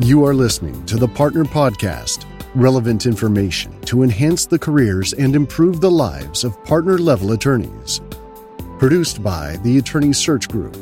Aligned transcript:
You 0.00 0.24
are 0.24 0.32
listening 0.32 0.86
to 0.86 0.96
the 0.96 1.08
Partner 1.08 1.42
Podcast 1.42 2.24
relevant 2.54 3.04
information 3.04 3.80
to 3.82 4.04
enhance 4.04 4.46
the 4.46 4.58
careers 4.58 5.12
and 5.12 5.34
improve 5.34 5.80
the 5.80 5.90
lives 5.90 6.44
of 6.44 6.62
partner 6.64 6.98
level 6.98 7.32
attorneys. 7.32 8.00
Produced 8.78 9.24
by 9.24 9.56
the 9.64 9.76
Attorney 9.78 10.12
Search 10.12 10.48
Group, 10.48 10.76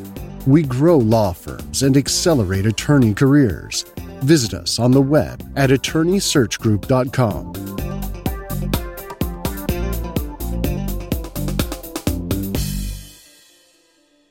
we 0.45 0.61
grow 0.61 0.97
law 0.97 1.33
firms 1.33 1.81
and 1.81 1.97
accelerate 1.97 2.67
attorney 2.67 3.15
careers. 3.15 3.85
Visit 4.21 4.53
us 4.53 4.77
on 4.77 4.91
the 4.91 5.01
web 5.01 5.43
at 5.55 5.71
attorneysearchgroup.com. 5.71 7.53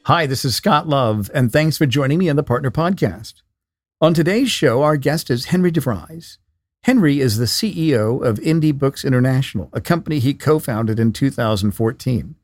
Hi, 0.05 0.27
this 0.27 0.45
is 0.45 0.55
Scott 0.55 0.87
Love, 0.89 1.29
and 1.35 1.51
thanks 1.51 1.77
for 1.77 1.87
joining 1.87 2.21
me 2.21 2.31
on 2.31 2.37
the 2.37 2.45
Partner 2.45 2.71
Podcast. 2.71 3.43
On 3.99 4.13
today's 4.13 4.51
show, 4.51 4.83
our 4.83 4.99
guest 4.99 5.31
is 5.31 5.47
Henry 5.47 5.73
DeVries. 5.73 6.37
Henry 6.83 7.19
is 7.19 7.39
the 7.39 7.47
CEO 7.47 8.23
of 8.23 8.39
Indie 8.41 8.79
Books 8.79 9.07
International, 9.07 9.71
a 9.73 9.81
company 9.81 10.19
he 10.19 10.35
co 10.35 10.59
founded 10.59 11.01
in 11.01 11.15
2014. 11.15 12.35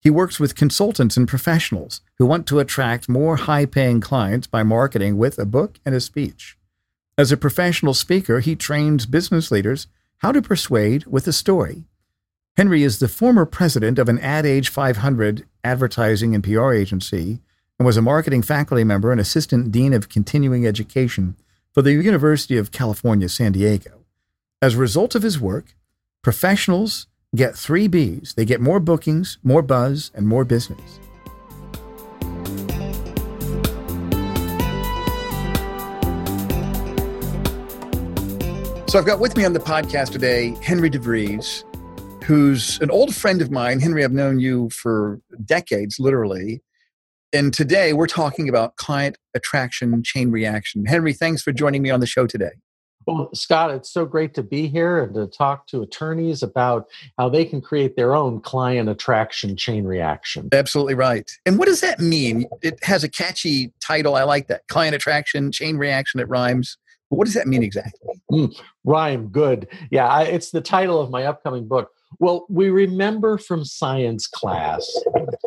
He 0.00 0.08
works 0.08 0.40
with 0.40 0.54
consultants 0.54 1.18
and 1.18 1.28
professionals 1.28 2.00
who 2.16 2.24
want 2.24 2.46
to 2.46 2.58
attract 2.58 3.06
more 3.06 3.36
high 3.36 3.66
paying 3.66 4.00
clients 4.00 4.46
by 4.46 4.62
marketing 4.62 5.18
with 5.18 5.38
a 5.38 5.44
book 5.44 5.78
and 5.84 5.94
a 5.94 6.00
speech. 6.00 6.56
As 7.18 7.30
a 7.30 7.36
professional 7.36 7.92
speaker, 7.92 8.40
he 8.40 8.56
trains 8.56 9.04
business 9.04 9.50
leaders 9.50 9.88
how 10.20 10.32
to 10.32 10.40
persuade 10.40 11.04
with 11.04 11.26
a 11.26 11.34
story. 11.34 11.84
Henry 12.56 12.82
is 12.82 12.98
the 12.98 13.08
former 13.08 13.44
president 13.44 13.98
of 13.98 14.08
an 14.08 14.18
Ad 14.20 14.46
Age 14.46 14.70
500 14.70 15.44
advertising 15.62 16.34
and 16.34 16.42
PR 16.42 16.72
agency 16.72 17.40
and 17.78 17.86
was 17.86 17.96
a 17.96 18.02
marketing 18.02 18.42
faculty 18.42 18.82
member 18.82 19.12
and 19.12 19.20
assistant 19.20 19.70
dean 19.70 19.92
of 19.92 20.08
continuing 20.08 20.66
education 20.66 21.36
for 21.72 21.82
the 21.82 21.92
University 21.92 22.56
of 22.58 22.72
California, 22.72 23.28
San 23.28 23.52
Diego. 23.52 24.04
As 24.60 24.74
a 24.74 24.78
result 24.78 25.14
of 25.14 25.22
his 25.22 25.38
work, 25.38 25.76
professionals 26.22 27.06
get 27.36 27.54
three 27.56 27.86
B's 27.86 28.34
they 28.34 28.44
get 28.44 28.60
more 28.60 28.80
bookings, 28.80 29.38
more 29.44 29.62
buzz, 29.62 30.10
and 30.14 30.26
more 30.26 30.44
business. 30.44 30.98
So 38.88 38.98
I've 38.98 39.06
got 39.06 39.20
with 39.20 39.36
me 39.36 39.44
on 39.44 39.52
the 39.52 39.60
podcast 39.60 40.10
today 40.12 40.56
Henry 40.62 40.90
DeVries, 40.90 41.62
who's 42.24 42.80
an 42.80 42.90
old 42.90 43.14
friend 43.14 43.40
of 43.40 43.52
mine. 43.52 43.78
Henry, 43.78 44.02
I've 44.02 44.12
known 44.12 44.40
you 44.40 44.70
for 44.70 45.20
decades, 45.44 46.00
literally. 46.00 46.60
And 47.32 47.52
today 47.52 47.92
we're 47.92 48.06
talking 48.06 48.48
about 48.48 48.76
client 48.76 49.18
attraction 49.34 50.02
chain 50.02 50.30
reaction. 50.30 50.86
Henry, 50.86 51.12
thanks 51.12 51.42
for 51.42 51.52
joining 51.52 51.82
me 51.82 51.90
on 51.90 52.00
the 52.00 52.06
show 52.06 52.26
today. 52.26 52.52
Well, 53.06 53.30
Scott, 53.34 53.70
it's 53.70 53.90
so 53.90 54.06
great 54.06 54.34
to 54.34 54.42
be 54.42 54.66
here 54.66 55.02
and 55.02 55.14
to 55.14 55.26
talk 55.26 55.66
to 55.68 55.82
attorneys 55.82 56.42
about 56.42 56.86
how 57.18 57.28
they 57.28 57.44
can 57.44 57.60
create 57.60 57.96
their 57.96 58.14
own 58.14 58.40
client 58.40 58.88
attraction 58.88 59.56
chain 59.56 59.84
reaction. 59.84 60.48
Absolutely 60.52 60.94
right. 60.94 61.30
And 61.44 61.58
what 61.58 61.68
does 61.68 61.80
that 61.80 62.00
mean? 62.00 62.46
It 62.62 62.82
has 62.84 63.04
a 63.04 63.08
catchy 63.08 63.72
title. 63.80 64.14
I 64.14 64.24
like 64.24 64.48
that. 64.48 64.66
Client 64.68 64.94
attraction, 64.94 65.52
chain 65.52 65.76
reaction, 65.76 66.20
it 66.20 66.28
rhymes. 66.28 66.76
But 67.10 67.16
what 67.16 67.24
does 67.24 67.34
that 67.34 67.46
mean 67.46 67.62
exactly? 67.62 68.20
Mm, 68.30 68.58
rhyme, 68.84 69.28
good. 69.28 69.68
Yeah, 69.90 70.06
I, 70.06 70.24
it's 70.24 70.50
the 70.50 70.60
title 70.60 71.00
of 71.00 71.10
my 71.10 71.24
upcoming 71.24 71.66
book. 71.66 71.90
Well, 72.18 72.46
we 72.48 72.70
remember 72.70 73.38
from 73.38 73.64
science 73.64 74.26
class 74.26 74.86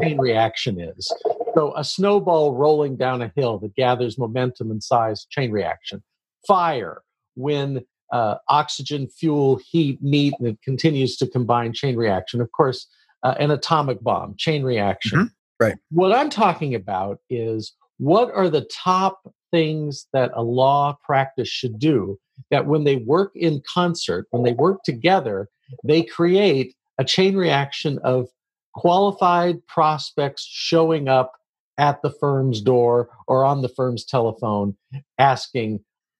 chain 0.01 0.17
reaction 0.17 0.79
is. 0.79 1.11
So, 1.55 1.73
a 1.75 1.83
snowball 1.83 2.53
rolling 2.53 2.97
down 2.97 3.21
a 3.21 3.31
hill 3.35 3.59
that 3.59 3.75
gathers 3.75 4.17
momentum 4.17 4.71
and 4.71 4.81
size, 4.81 5.25
chain 5.29 5.51
reaction. 5.51 6.03
Fire, 6.47 7.01
when 7.35 7.85
uh, 8.11 8.35
oxygen, 8.49 9.07
fuel, 9.07 9.59
heat 9.69 10.01
meet 10.01 10.33
and 10.39 10.49
it 10.49 10.61
continues 10.63 11.17
to 11.17 11.27
combine, 11.27 11.73
chain 11.73 11.95
reaction. 11.95 12.41
Of 12.41 12.51
course, 12.51 12.87
uh, 13.23 13.35
an 13.39 13.51
atomic 13.51 14.01
bomb, 14.01 14.35
chain 14.37 14.63
reaction. 14.63 15.19
Mm-hmm. 15.19 15.63
Right. 15.63 15.75
What 15.89 16.11
I'm 16.11 16.29
talking 16.29 16.73
about 16.73 17.19
is 17.29 17.73
what 17.97 18.31
are 18.33 18.49
the 18.49 18.67
top 18.73 19.31
things 19.51 20.07
that 20.13 20.31
a 20.33 20.41
law 20.41 20.97
practice 21.03 21.47
should 21.47 21.77
do 21.77 22.17
that 22.49 22.65
when 22.65 22.83
they 22.83 22.95
work 22.95 23.31
in 23.35 23.61
concert, 23.71 24.25
when 24.31 24.43
they 24.43 24.53
work 24.53 24.81
together, 24.83 25.47
they 25.83 26.01
create 26.01 26.75
a 26.97 27.03
chain 27.03 27.35
reaction 27.35 27.99
of 28.03 28.27
qualified 28.73 29.65
prospects 29.67 30.47
showing 30.49 31.07
up 31.07 31.33
at 31.77 32.01
the 32.01 32.09
firm's 32.09 32.61
door 32.61 33.09
or 33.27 33.43
on 33.43 33.61
the 33.61 33.69
firm's 33.69 34.05
telephone 34.05 34.75
asking 35.17 35.79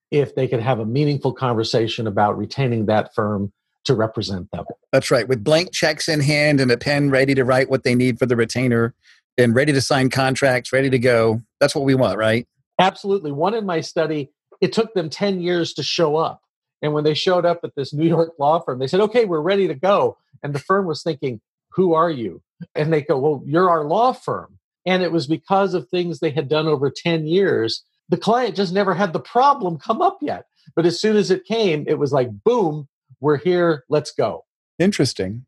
if 0.09 0.35
they 0.35 0.47
could 0.47 0.59
have 0.59 0.79
a 0.79 0.85
meaningful 0.85 1.33
conversation 1.33 2.07
about 2.07 2.37
retaining 2.37 2.85
that 2.87 3.13
firm 3.15 3.51
to 3.85 3.95
represent 3.95 4.49
them. 4.51 4.65
That's 4.91 5.09
right. 5.09 5.27
With 5.27 5.43
blank 5.43 5.71
checks 5.71 6.07
in 6.09 6.19
hand 6.19 6.59
and 6.59 6.71
a 6.71 6.77
pen 6.77 7.09
ready 7.09 7.33
to 7.35 7.43
write 7.43 7.69
what 7.69 7.83
they 7.83 7.95
need 7.95 8.19
for 8.19 8.25
the 8.25 8.35
retainer 8.35 8.93
and 9.37 9.55
ready 9.55 9.71
to 9.71 9.81
sign 9.81 10.09
contracts, 10.09 10.73
ready 10.73 10.89
to 10.89 10.99
go. 10.99 11.41
That's 11.59 11.73
what 11.73 11.85
we 11.85 11.95
want, 11.95 12.17
right? 12.17 12.47
Absolutely. 12.79 13.31
One 13.31 13.53
in 13.53 13.65
my 13.65 13.81
study, 13.81 14.31
it 14.59 14.73
took 14.73 14.93
them 14.93 15.09
10 15.09 15.41
years 15.41 15.73
to 15.73 15.83
show 15.83 16.17
up. 16.17 16.41
And 16.81 16.93
when 16.93 17.03
they 17.03 17.13
showed 17.13 17.45
up 17.45 17.59
at 17.63 17.75
this 17.75 17.93
New 17.93 18.07
York 18.07 18.33
law 18.39 18.59
firm, 18.59 18.79
they 18.79 18.87
said, 18.87 18.99
okay, 19.01 19.25
we're 19.25 19.41
ready 19.41 19.67
to 19.67 19.75
go. 19.75 20.17
And 20.43 20.53
the 20.53 20.59
firm 20.59 20.85
was 20.87 21.03
thinking, 21.03 21.39
who 21.73 21.93
are 21.93 22.09
you? 22.09 22.41
And 22.75 22.91
they 22.91 23.01
go, 23.01 23.17
well, 23.17 23.41
you're 23.45 23.69
our 23.69 23.85
law 23.85 24.13
firm. 24.13 24.59
And 24.85 25.03
it 25.03 25.11
was 25.11 25.27
because 25.27 25.73
of 25.73 25.89
things 25.89 26.19
they 26.19 26.31
had 26.31 26.49
done 26.49 26.67
over 26.67 26.91
10 26.91 27.27
years. 27.27 27.83
The 28.09 28.17
client 28.17 28.55
just 28.55 28.73
never 28.73 28.93
had 28.93 29.13
the 29.13 29.19
problem 29.19 29.77
come 29.77 30.01
up 30.01 30.17
yet. 30.21 30.45
But 30.75 30.85
as 30.85 30.99
soon 30.99 31.15
as 31.15 31.31
it 31.31 31.45
came, 31.45 31.85
it 31.87 31.99
was 31.99 32.11
like, 32.11 32.29
boom, 32.43 32.87
we're 33.19 33.37
here, 33.37 33.83
let's 33.89 34.11
go. 34.11 34.45
Interesting. 34.79 35.45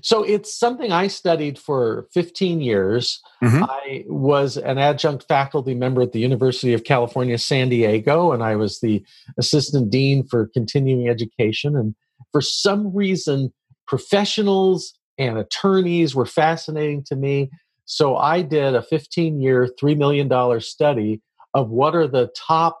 So 0.00 0.22
it's 0.22 0.56
something 0.56 0.92
I 0.92 1.08
studied 1.08 1.58
for 1.58 2.06
15 2.14 2.60
years. 2.60 3.20
Mm-hmm. 3.42 3.64
I 3.64 4.04
was 4.06 4.56
an 4.56 4.78
adjunct 4.78 5.26
faculty 5.26 5.74
member 5.74 6.02
at 6.02 6.12
the 6.12 6.20
University 6.20 6.72
of 6.72 6.84
California, 6.84 7.36
San 7.36 7.68
Diego, 7.68 8.32
and 8.32 8.42
I 8.42 8.54
was 8.54 8.80
the 8.80 9.04
assistant 9.38 9.90
dean 9.90 10.24
for 10.24 10.46
continuing 10.46 11.08
education. 11.08 11.76
And 11.76 11.94
for 12.30 12.40
some 12.40 12.94
reason, 12.94 13.52
professionals 13.88 14.94
and 15.18 15.38
attorneys 15.38 16.14
were 16.14 16.26
fascinating 16.26 17.04
to 17.04 17.16
me. 17.16 17.50
So 17.84 18.16
I 18.16 18.42
did 18.42 18.74
a 18.74 18.82
15 18.82 19.40
year, 19.40 19.68
$3 19.80 19.96
million 19.96 20.60
study 20.60 21.20
of 21.54 21.70
what 21.70 21.94
are 21.94 22.06
the 22.06 22.30
top 22.36 22.80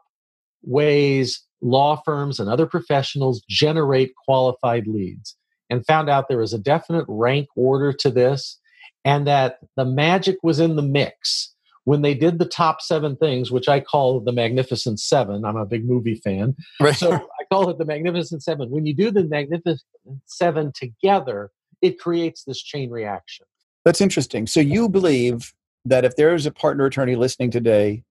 ways 0.62 1.42
law 1.60 2.00
firms 2.04 2.40
and 2.40 2.48
other 2.48 2.66
professionals 2.66 3.42
generate 3.48 4.12
qualified 4.24 4.86
leads 4.86 5.36
and 5.70 5.86
found 5.86 6.10
out 6.10 6.28
there 6.28 6.38
was 6.38 6.52
a 6.52 6.58
definite 6.58 7.04
rank 7.08 7.48
order 7.56 7.92
to 7.92 8.10
this 8.10 8.58
and 9.04 9.26
that 9.26 9.58
the 9.76 9.84
magic 9.84 10.36
was 10.42 10.60
in 10.60 10.76
the 10.76 10.82
mix 10.82 11.54
when 11.84 12.02
they 12.02 12.14
did 12.14 12.38
the 12.38 12.46
top 12.46 12.80
seven 12.80 13.16
things, 13.16 13.50
which 13.50 13.68
I 13.68 13.80
call 13.80 14.20
the 14.20 14.32
Magnificent 14.32 15.00
Seven. 15.00 15.44
I'm 15.44 15.56
a 15.56 15.66
big 15.66 15.84
movie 15.84 16.14
fan. 16.14 16.54
Right. 16.80 16.94
So 16.94 17.12
I 17.12 17.44
call 17.50 17.70
it 17.70 17.78
the 17.78 17.84
Magnificent 17.84 18.42
Seven. 18.42 18.70
When 18.70 18.86
you 18.86 18.94
do 18.94 19.10
the 19.10 19.24
Magnificent 19.24 19.82
Seven 20.26 20.72
together, 20.74 21.50
it 21.82 21.98
creates 21.98 22.44
this 22.44 22.62
chain 22.62 22.90
reaction. 22.90 23.46
That's 23.84 24.00
interesting. 24.00 24.46
So 24.46 24.60
you 24.60 24.88
believe 24.88 25.52
that 25.84 26.04
if 26.04 26.16
there 26.16 26.34
is 26.34 26.46
a 26.46 26.52
partner 26.52 26.86
attorney 26.86 27.16
listening 27.16 27.50
today 27.50 28.04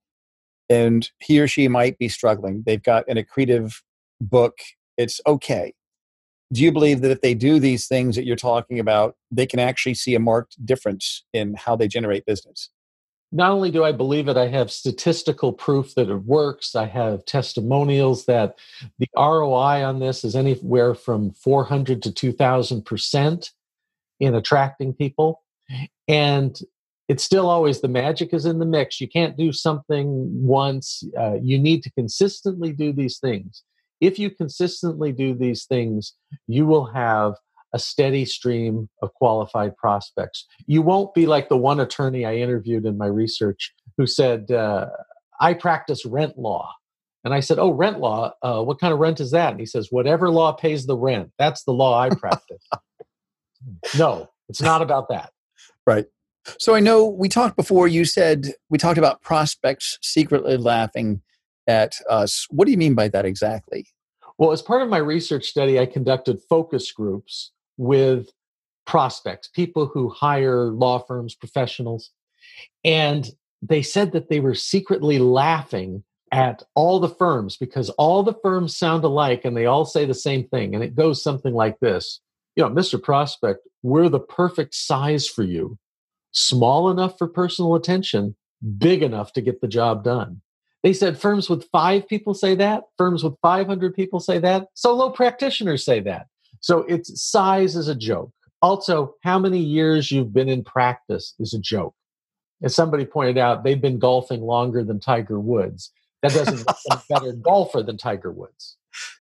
and 0.70 1.10
he 1.20 1.40
or 1.40 1.48
she 1.48 1.68
might 1.68 1.98
be 1.98 2.10
struggling, 2.10 2.64
they've 2.66 2.84
got 2.84 3.08
an 3.08 3.18
accretive 3.18 3.82
book, 4.20 4.60
it's 4.98 5.22
okay 5.26 5.74
do 6.52 6.62
you 6.62 6.72
believe 6.72 7.02
that 7.02 7.12
if 7.12 7.22
they 7.22 7.34
do 7.34 7.60
these 7.60 7.88
things 7.88 8.16
that 8.16 8.26
you're 8.26 8.36
talking 8.36 8.80
about, 8.80 9.16
they 9.32 9.46
can 9.46 9.60
actually 9.60 9.94
see 9.94 10.16
a 10.16 10.20
marked 10.20 10.64
difference 10.66 11.24
in 11.34 11.54
how 11.56 11.76
they 11.76 11.88
generate 11.88 12.26
business? 12.26 12.70
Not 13.32 13.52
only 13.52 13.72
do 13.72 13.86
I 13.86 13.94
believe 13.94 14.28
it, 14.28 14.36
I 14.36 14.48
have 14.48 14.70
statistical 14.70 15.54
proof 15.54 15.96
that 15.96 16.10
it 16.10 16.26
works. 16.26 16.76
I 16.76 16.88
have 16.88 17.24
testimonials 17.24 18.26
that 18.26 18.60
the 19.00 19.08
ROI 19.16 19.86
on 19.86 20.00
this 20.00 20.26
is 20.26 20.36
anywhere 20.36 20.94
from 20.94 21.32
400 21.32 22.04
to 22.04 22.12
2,000% 22.12 23.52
in 24.22 24.34
attracting 24.36 24.94
people. 24.94 25.42
And 26.08 26.58
it's 27.10 27.24
still 27.24 27.50
always 27.50 27.82
the 27.82 27.90
magic 27.90 28.34
is 28.34 28.46
in 28.46 28.60
the 28.60 28.66
mix. 28.66 29.02
You 29.02 29.10
can't 29.10 29.36
do 29.36 29.52
something 29.52 30.30
once, 30.42 31.04
uh, 31.20 31.36
you 31.42 31.60
need 31.60 31.84
to 31.84 31.92
consistently 31.92 32.72
do 32.72 32.94
these 32.94 33.20
things 33.20 33.64
if 34.02 34.18
you 34.18 34.32
consistently 34.32 35.14
do 35.14 35.34
these 35.34 35.66
things, 35.66 36.16
you 36.48 36.66
will 36.66 36.86
have 36.86 37.36
a 37.74 37.80
steady 37.80 38.26
stream 38.26 38.90
of 39.02 39.14
qualified 39.14 39.78
prospects. 39.78 40.46
You 40.66 40.82
won't 40.82 41.14
be 41.14 41.28
like 41.28 41.48
the 41.48 41.58
one 41.58 41.80
attorney 41.80 42.26
I 42.26 42.36
interviewed 42.36 42.86
in 42.86 42.98
my 42.98 43.06
research 43.06 43.74
who 43.98 44.08
said, 44.08 44.52
uh, 44.52 44.88
I 45.40 45.54
practice 45.54 46.06
rent 46.06 46.38
law. 46.38 46.74
And 47.24 47.36
I 47.36 47.40
said, 47.40 47.60
Oh, 47.60 47.70
rent 47.70 48.00
law? 48.00 48.34
Uh, 48.42 48.64
what 48.64 48.80
kind 48.80 48.92
of 48.92 49.00
rent 49.00 49.20
is 49.20 49.30
that? 49.32 49.52
And 49.52 49.60
he 49.60 49.68
says, 49.68 49.90
Whatever 49.92 50.32
law 50.32 50.54
pays 50.54 50.88
the 50.88 50.98
rent. 50.98 51.32
That's 51.38 51.64
the 51.64 51.72
law 51.72 52.00
I 52.00 52.10
practice. 52.10 52.68
no, 53.98 54.30
it's 54.50 54.62
not 54.62 54.82
about 54.82 55.10
that. 55.10 55.32
Right. 55.86 56.06
So 56.60 56.74
I 56.76 56.80
know 56.80 57.06
we 57.06 57.30
talked 57.30 57.56
before, 57.56 57.88
you 57.88 58.06
said 58.06 58.54
we 58.70 58.78
talked 58.78 58.98
about 58.98 59.22
prospects 59.22 59.98
secretly 60.02 60.58
laughing 60.58 61.22
at 61.68 61.96
us. 62.10 62.48
What 62.50 62.66
do 62.66 62.72
you 62.72 62.78
mean 62.78 62.96
by 62.96 63.08
that 63.10 63.26
exactly? 63.26 63.88
Well, 64.38 64.52
as 64.52 64.62
part 64.62 64.82
of 64.82 64.90
my 64.90 64.98
research 64.98 65.46
study, 65.46 65.80
I 65.80 65.86
conducted 65.86 66.40
focus 66.50 66.92
groups 66.92 67.52
with 67.78 68.30
prospects, 68.88 69.48
people 69.48 69.86
who 69.86 70.10
hire 70.10 70.68
law 70.68 71.00
firms, 71.00 71.36
professionals. 71.36 72.12
And 72.84 73.30
they 73.62 73.84
said 73.84 74.12
that 74.14 74.30
they 74.30 74.40
were 74.40 74.56
secretly 74.56 75.20
laughing 75.20 76.04
at 76.32 76.64
all 76.76 77.00
the 77.00 77.10
firms 77.10 77.58
because 77.58 77.90
all 77.92 78.24
the 78.24 78.36
firms 78.42 78.76
sound 78.76 79.04
alike 79.04 79.46
and 79.46 79.56
they 79.56 79.66
all 79.66 79.86
say 79.86 80.06
the 80.06 80.14
same 80.14 80.48
thing. 80.48 80.74
And 80.74 80.84
it 80.84 80.96
goes 80.96 81.22
something 81.22 81.54
like 81.54 81.80
this 81.80 82.20
You 82.56 82.64
know, 82.64 82.70
Mr. 82.70 83.02
Prospect, 83.02 83.60
we're 83.84 84.10
the 84.10 84.20
perfect 84.20 84.76
size 84.76 85.28
for 85.28 85.44
you, 85.44 85.78
small 86.32 86.90
enough 86.90 87.18
for 87.18 87.28
personal 87.28 87.76
attention, 87.76 88.36
big 88.78 89.02
enough 89.02 89.34
to 89.34 89.42
get 89.42 89.62
the 89.62 89.68
job 89.68 90.04
done. 90.04 90.42
They 90.84 90.94
said 90.94 91.20
firms 91.20 91.50
with 91.50 91.70
five 91.72 92.08
people 92.08 92.34
say 92.34 92.56
that, 92.56 92.84
firms 92.98 93.24
with 93.24 93.36
500 93.42 93.94
people 93.94 94.20
say 94.20 94.40
that, 94.40 94.68
solo 94.74 95.10
practitioners 95.10 95.86
say 95.86 96.00
that. 96.02 96.28
So 96.60 96.80
it's 96.80 97.22
size 97.24 97.76
is 97.76 97.88
a 97.88 97.96
joke. 97.96 98.32
Also, 98.62 99.16
how 99.24 99.40
many 99.40 99.60
years 99.60 100.12
you've 100.12 100.34
been 100.34 100.50
in 100.50 100.64
practice 100.64 101.34
is 101.40 101.54
a 101.54 101.60
joke. 101.60 101.96
As 102.64 102.76
somebody 102.76 103.06
pointed 103.06 103.38
out, 103.38 103.64
they've 103.64 103.82
been 103.82 103.98
golfing 103.98 104.42
longer 104.42 104.84
than 104.84 105.00
Tiger 105.00 105.40
Woods. 105.40 105.92
That 106.22 106.34
doesn't 106.34 106.58
make 106.58 106.66
them 106.66 106.76
a 106.92 107.02
better 107.10 107.34
golfer 107.34 107.82
than 107.82 107.98
Tiger 107.98 108.32
Woods. 108.32 108.78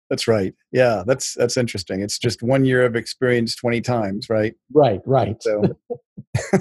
That's 0.09 0.27
right. 0.27 0.53
Yeah, 0.71 1.03
that's 1.05 1.33
that's 1.33 1.57
interesting. 1.57 2.01
It's 2.01 2.19
just 2.19 2.43
one 2.43 2.65
year 2.65 2.85
of 2.85 2.95
experience 2.95 3.55
twenty 3.55 3.81
times, 3.81 4.29
right? 4.29 4.53
Right, 4.71 5.01
right. 5.05 5.41
So, 5.41 5.63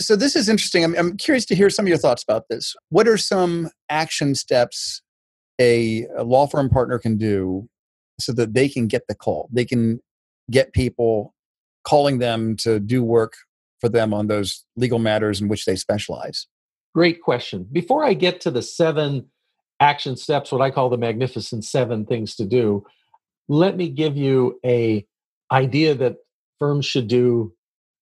so 0.00 0.14
this 0.16 0.36
is 0.36 0.48
interesting. 0.48 0.84
I'm, 0.84 0.96
I'm 0.96 1.16
curious 1.16 1.44
to 1.46 1.56
hear 1.56 1.70
some 1.70 1.84
of 1.84 1.88
your 1.88 1.98
thoughts 1.98 2.22
about 2.22 2.44
this. 2.48 2.74
What 2.90 3.08
are 3.08 3.18
some 3.18 3.70
action 3.88 4.34
steps 4.34 5.02
a, 5.60 6.06
a 6.16 6.22
law 6.22 6.46
firm 6.46 6.68
partner 6.68 6.98
can 6.98 7.16
do 7.16 7.68
so 8.20 8.32
that 8.34 8.54
they 8.54 8.68
can 8.68 8.86
get 8.86 9.02
the 9.08 9.14
call? 9.14 9.48
They 9.52 9.64
can 9.64 10.00
get 10.50 10.72
people 10.72 11.34
calling 11.84 12.18
them 12.18 12.56
to 12.56 12.78
do 12.78 13.02
work 13.02 13.34
for 13.80 13.88
them 13.88 14.12
on 14.12 14.26
those 14.26 14.64
legal 14.76 14.98
matters 14.98 15.40
in 15.40 15.48
which 15.48 15.64
they 15.64 15.76
specialize? 15.76 16.46
Great 16.94 17.22
question. 17.22 17.66
Before 17.70 18.04
I 18.04 18.14
get 18.14 18.40
to 18.42 18.50
the 18.50 18.62
seven 18.62 19.26
action 19.80 20.16
steps, 20.16 20.52
what 20.52 20.60
I 20.60 20.70
call 20.70 20.88
the 20.88 20.98
magnificent 20.98 21.64
seven 21.64 22.06
things 22.06 22.36
to 22.36 22.44
do, 22.44 22.84
let 23.48 23.76
me 23.76 23.88
give 23.88 24.16
you 24.16 24.58
a 24.64 25.06
idea 25.50 25.94
that 25.94 26.16
firms 26.58 26.86
should 26.86 27.08
do 27.08 27.52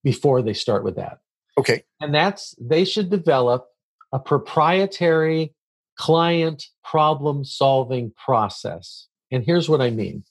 before 0.03 0.43
they 0.43 0.55
start 0.55 0.85
with 0.85 0.97
that. 0.97 1.19
Okay. 1.59 1.85
And 2.01 2.15
that's 2.15 2.55
they 2.61 2.85
should 2.85 3.11
develop 3.11 3.67
a 4.13 4.19
proprietary 4.19 5.55
client 5.97 6.65
problem 6.83 7.45
solving 7.45 8.13
process. 8.13 9.07
And 9.31 9.45
here's 9.45 9.69
what 9.69 9.81
I 9.81 9.91
mean. 9.91 10.25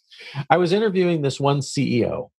I 0.50 0.57
was 0.57 0.72
interviewing 0.72 1.22
this 1.22 1.40
one 1.40 1.60
CEO, 1.60 2.30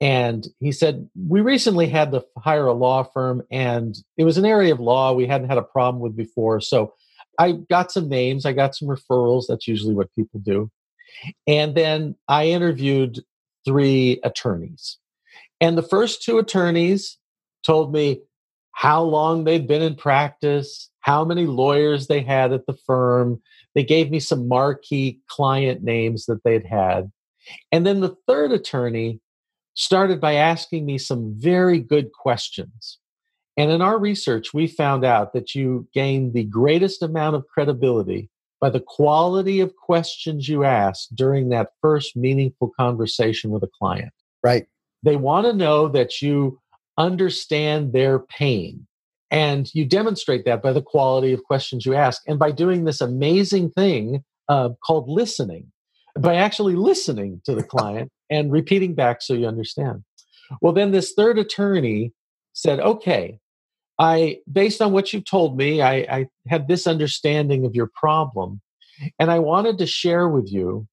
and 0.00 0.46
he 0.58 0.72
said, 0.72 1.08
We 1.14 1.40
recently 1.40 1.88
had 1.88 2.12
to 2.12 2.24
hire 2.38 2.66
a 2.66 2.72
law 2.72 3.02
firm, 3.02 3.42
and 3.50 3.94
it 4.16 4.24
was 4.24 4.38
an 4.38 4.46
area 4.46 4.72
of 4.72 4.80
law 4.80 5.12
we 5.12 5.26
hadn't 5.26 5.48
had 5.48 5.58
a 5.58 5.62
problem 5.62 6.00
with 6.00 6.16
before. 6.16 6.60
So 6.60 6.94
I 7.40 7.52
got 7.70 7.90
some 7.90 8.10
names, 8.10 8.44
I 8.44 8.52
got 8.52 8.76
some 8.76 8.88
referrals. 8.88 9.44
That's 9.48 9.66
usually 9.66 9.94
what 9.94 10.14
people 10.14 10.40
do. 10.40 10.70
And 11.46 11.74
then 11.74 12.16
I 12.28 12.48
interviewed 12.48 13.20
three 13.64 14.20
attorneys. 14.22 14.98
And 15.58 15.78
the 15.78 15.82
first 15.82 16.22
two 16.22 16.38
attorneys 16.38 17.16
told 17.64 17.94
me 17.94 18.20
how 18.72 19.02
long 19.02 19.44
they'd 19.44 19.66
been 19.66 19.80
in 19.80 19.94
practice, 19.94 20.90
how 21.00 21.24
many 21.24 21.46
lawyers 21.46 22.08
they 22.08 22.20
had 22.20 22.52
at 22.52 22.66
the 22.66 22.76
firm. 22.86 23.40
They 23.74 23.84
gave 23.84 24.10
me 24.10 24.20
some 24.20 24.46
marquee 24.46 25.20
client 25.26 25.82
names 25.82 26.26
that 26.26 26.44
they'd 26.44 26.66
had. 26.66 27.10
And 27.72 27.86
then 27.86 28.00
the 28.00 28.16
third 28.26 28.52
attorney 28.52 29.18
started 29.74 30.20
by 30.20 30.34
asking 30.34 30.84
me 30.84 30.98
some 30.98 31.34
very 31.38 31.78
good 31.78 32.12
questions. 32.12 32.99
And 33.60 33.70
in 33.70 33.82
our 33.82 33.98
research, 33.98 34.54
we 34.54 34.66
found 34.66 35.04
out 35.04 35.34
that 35.34 35.54
you 35.54 35.86
gain 35.92 36.32
the 36.32 36.44
greatest 36.44 37.02
amount 37.02 37.36
of 37.36 37.46
credibility 37.46 38.30
by 38.58 38.70
the 38.70 38.80
quality 38.80 39.60
of 39.60 39.76
questions 39.76 40.48
you 40.48 40.64
ask 40.64 41.10
during 41.14 41.50
that 41.50 41.72
first 41.82 42.16
meaningful 42.16 42.70
conversation 42.74 43.50
with 43.50 43.62
a 43.62 43.68
client. 43.78 44.14
Right. 44.42 44.66
They 45.02 45.16
want 45.16 45.44
to 45.44 45.52
know 45.52 45.88
that 45.88 46.22
you 46.22 46.58
understand 46.96 47.92
their 47.92 48.20
pain. 48.20 48.86
And 49.30 49.70
you 49.74 49.84
demonstrate 49.84 50.46
that 50.46 50.62
by 50.62 50.72
the 50.72 50.80
quality 50.80 51.34
of 51.34 51.44
questions 51.44 51.84
you 51.84 51.94
ask 51.94 52.22
and 52.26 52.38
by 52.38 52.52
doing 52.52 52.86
this 52.86 53.02
amazing 53.02 53.72
thing 53.72 54.24
uh, 54.48 54.70
called 54.82 55.06
listening 55.06 55.70
by 56.18 56.36
actually 56.36 56.76
listening 56.76 57.42
to 57.44 57.54
the 57.54 57.62
client 57.62 58.10
and 58.30 58.50
repeating 58.50 58.94
back 58.94 59.20
so 59.20 59.34
you 59.34 59.46
understand. 59.46 60.02
Well, 60.62 60.72
then 60.72 60.92
this 60.92 61.12
third 61.12 61.38
attorney 61.38 62.14
said, 62.54 62.80
okay, 62.80 63.38
I, 64.00 64.38
based 64.50 64.80
on 64.80 64.92
what 64.92 65.12
you've 65.12 65.26
told 65.26 65.58
me, 65.58 65.82
I, 65.82 65.94
I 65.94 66.26
had 66.48 66.66
this 66.66 66.86
understanding 66.86 67.66
of 67.66 67.74
your 67.74 67.90
problem. 67.94 68.62
And 69.18 69.30
I 69.30 69.38
wanted 69.38 69.78
to 69.78 69.86
share 69.86 70.28
with 70.28 70.50
you 70.50 70.88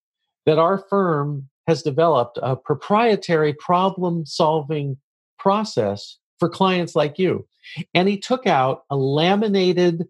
that 0.45 0.59
our 0.59 0.83
firm 0.89 1.49
has 1.67 1.81
developed 1.81 2.37
a 2.41 2.55
proprietary 2.55 3.53
problem 3.53 4.25
solving 4.25 4.97
process 5.39 6.17
for 6.39 6.49
clients 6.49 6.95
like 6.95 7.17
you. 7.17 7.47
And 7.93 8.09
he 8.09 8.17
took 8.17 8.45
out 8.45 8.83
a 8.89 8.97
laminated, 8.97 10.05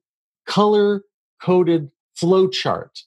color 0.48 1.04
coded 1.42 1.92
flow 2.16 2.48
chart 2.48 3.04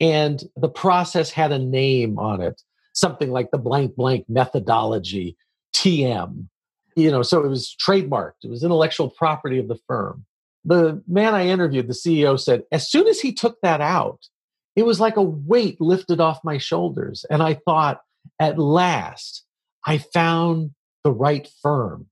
and 0.00 0.42
the 0.56 0.68
process 0.68 1.30
had 1.30 1.52
a 1.52 1.58
name 1.58 2.18
on 2.18 2.40
it, 2.40 2.60
something 2.92 3.30
like 3.30 3.50
the 3.50 3.58
blank 3.58 3.96
blank 3.96 4.26
methodology, 4.28 5.36
TM. 5.74 6.48
You 6.96 7.10
know, 7.10 7.22
so 7.22 7.44
it 7.44 7.48
was 7.48 7.76
trademarked, 7.84 8.44
it 8.44 8.50
was 8.50 8.62
intellectual 8.62 9.10
property 9.10 9.58
of 9.58 9.68
the 9.68 9.78
firm. 9.88 10.24
The 10.64 11.02
man 11.06 11.34
I 11.34 11.46
interviewed, 11.46 11.88
the 11.88 11.94
CEO, 11.94 12.40
said, 12.40 12.62
as 12.72 12.90
soon 12.90 13.06
as 13.06 13.20
he 13.20 13.32
took 13.32 13.60
that 13.60 13.80
out, 13.80 14.20
it 14.76 14.86
was 14.86 15.00
like 15.00 15.16
a 15.16 15.22
weight 15.22 15.80
lifted 15.80 16.20
off 16.20 16.44
my 16.44 16.58
shoulders. 16.58 17.24
And 17.28 17.42
I 17.42 17.54
thought, 17.54 18.00
at 18.40 18.58
last, 18.58 19.44
I 19.84 19.98
found 19.98 20.70
the 21.04 21.12
right 21.12 21.48
firm. 21.62 22.06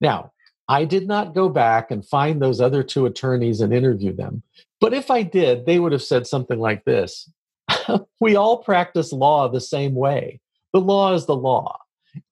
Now, 0.00 0.32
I 0.68 0.84
did 0.84 1.06
not 1.06 1.34
go 1.34 1.48
back 1.48 1.90
and 1.90 2.06
find 2.06 2.40
those 2.40 2.60
other 2.60 2.82
two 2.82 3.06
attorneys 3.06 3.60
and 3.60 3.72
interview 3.72 4.14
them. 4.14 4.42
But 4.80 4.94
if 4.94 5.10
I 5.10 5.22
did, 5.22 5.66
they 5.66 5.78
would 5.78 5.92
have 5.92 6.02
said 6.02 6.26
something 6.26 6.58
like 6.58 6.84
this 6.84 7.30
We 8.20 8.36
all 8.36 8.58
practice 8.58 9.12
law 9.12 9.48
the 9.48 9.60
same 9.60 9.94
way. 9.94 10.40
The 10.72 10.80
law 10.80 11.14
is 11.14 11.26
the 11.26 11.36
law, 11.36 11.78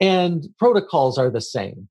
and 0.00 0.44
protocols 0.58 1.18
are 1.18 1.30
the 1.30 1.40
same. 1.40 1.88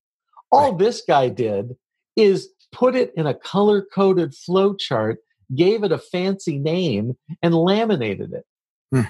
All 0.52 0.72
right. 0.72 0.80
this 0.80 1.02
guy 1.08 1.30
did 1.30 1.76
is 2.16 2.50
put 2.72 2.96
it 2.96 3.14
in 3.16 3.28
a 3.28 3.34
color 3.34 3.86
coded 3.94 4.34
flow 4.34 4.76
chart, 4.76 5.20
gave 5.56 5.84
it 5.84 5.92
a 5.92 5.98
fancy 5.98 6.60
name, 6.60 7.18
and 7.42 7.54
laminated 7.56 8.34
it. 8.34 8.46
Hmm. 8.92 9.10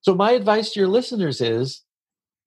So, 0.00 0.14
my 0.14 0.32
advice 0.32 0.72
to 0.72 0.80
your 0.80 0.88
listeners 0.88 1.40
is 1.40 1.82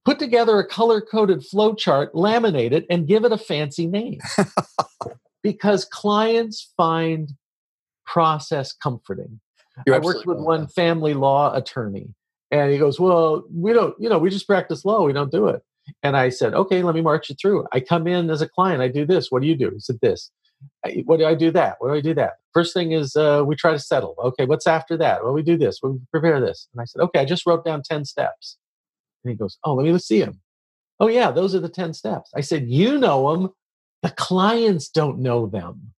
put 0.06 0.20
together 0.20 0.58
a 0.60 0.68
color 0.68 1.02
coded 1.02 1.44
flow 1.46 1.76
chart, 1.76 2.14
laminate 2.14 2.72
it, 2.72 2.86
and 2.90 3.08
give 3.08 3.26
it 3.26 3.32
a 3.32 3.38
fancy 3.38 3.88
name. 3.88 4.20
because 5.44 5.86
clients 5.86 6.72
find 6.78 7.34
process 8.06 8.74
comforting. 8.74 9.40
You're 9.86 9.96
I 9.96 10.00
worked 10.00 10.26
with 10.26 10.38
one 10.38 10.68
family 10.68 11.14
law 11.14 11.56
attorney, 11.56 12.14
and 12.52 12.72
he 12.72 12.78
goes, 12.78 13.00
Well, 13.00 13.44
we 13.54 13.74
don't, 13.74 13.96
you 14.00 14.10
know, 14.10 14.20
we 14.20 14.30
just 14.30 14.48
practice 14.48 14.86
law, 14.86 15.06
we 15.06 15.14
don't 15.14 15.32
do 15.32 15.48
it. 15.48 15.64
And 16.04 16.18
I 16.18 16.30
said, 16.30 16.54
Okay, 16.54 16.84
let 16.84 16.96
me 16.96 17.02
march 17.02 17.30
you 17.30 17.36
through. 17.36 17.66
I 17.72 17.80
come 17.80 18.08
in 18.08 18.30
as 18.30 18.42
a 18.42 18.50
client, 18.50 18.82
I 18.82 18.88
do 18.88 19.06
this. 19.06 19.32
What 19.32 19.42
do 19.42 19.48
you 19.48 19.56
do? 19.56 19.72
He 19.72 19.80
said, 19.80 20.00
This. 20.02 20.32
What 21.06 21.18
do 21.18 21.26
I 21.26 21.34
do 21.34 21.50
that? 21.52 21.78
What 21.80 21.90
do 21.90 21.96
I 21.96 22.02
do 22.02 22.14
that? 22.14 22.34
First 22.54 22.74
thing 22.74 22.92
is 22.92 23.16
uh, 23.16 23.44
we 23.46 23.56
try 23.56 23.72
to 23.72 23.80
settle. 23.80 24.16
Okay, 24.24 24.46
what's 24.46 24.68
after 24.68 24.96
that? 24.98 25.24
Well, 25.24 25.34
we 25.34 25.42
do 25.42 25.58
this. 25.58 25.80
We 25.82 25.98
prepare 26.12 26.40
this. 26.40 26.68
And 26.74 26.82
I 26.82 26.86
said, 26.86 27.02
Okay, 27.02 27.20
I 27.20 27.26
just 27.26 27.46
wrote 27.46 27.66
down 27.66 27.82
10 27.84 28.06
steps. 28.06 28.58
And 29.24 29.32
he 29.32 29.38
goes, 29.38 29.58
Oh, 29.64 29.74
let 29.74 29.92
me 29.92 29.98
see 29.98 30.22
them. 30.22 30.40
Oh, 31.00 31.08
yeah, 31.08 31.32
those 31.32 31.56
are 31.56 31.60
the 31.60 31.70
10 31.70 31.94
steps. 31.94 32.30
I 32.36 32.42
said, 32.42 32.68
You 32.68 32.98
know 32.98 33.32
them. 33.32 33.50
The 34.04 34.12
clients 34.12 34.90
don't 34.90 35.20
know 35.20 35.48
them. 35.48 35.94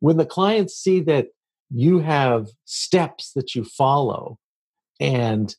When 0.00 0.16
the 0.16 0.26
clients 0.26 0.74
see 0.74 1.00
that 1.00 1.28
you 1.70 2.00
have 2.00 2.48
steps 2.64 3.32
that 3.32 3.54
you 3.54 3.64
follow 3.64 4.38
and 5.00 5.54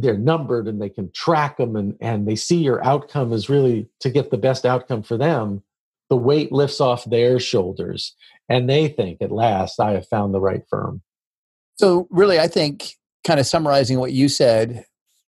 they're 0.00 0.18
numbered 0.18 0.68
and 0.68 0.80
they 0.80 0.90
can 0.90 1.10
track 1.12 1.56
them 1.56 1.74
and, 1.74 1.96
and 2.00 2.28
they 2.28 2.36
see 2.36 2.58
your 2.58 2.84
outcome 2.84 3.32
is 3.32 3.48
really 3.48 3.88
to 4.00 4.10
get 4.10 4.30
the 4.30 4.36
best 4.36 4.66
outcome 4.66 5.02
for 5.02 5.16
them, 5.16 5.62
the 6.10 6.16
weight 6.16 6.52
lifts 6.52 6.80
off 6.80 7.04
their 7.06 7.40
shoulders 7.40 8.14
and 8.48 8.68
they 8.68 8.88
think 8.88 9.22
at 9.22 9.32
last 9.32 9.80
I 9.80 9.92
have 9.92 10.06
found 10.06 10.34
the 10.34 10.40
right 10.40 10.62
firm. 10.68 11.02
So, 11.78 12.06
really, 12.10 12.38
I 12.38 12.46
think 12.46 12.92
kind 13.26 13.40
of 13.40 13.46
summarizing 13.46 13.98
what 13.98 14.12
you 14.12 14.28
said, 14.28 14.84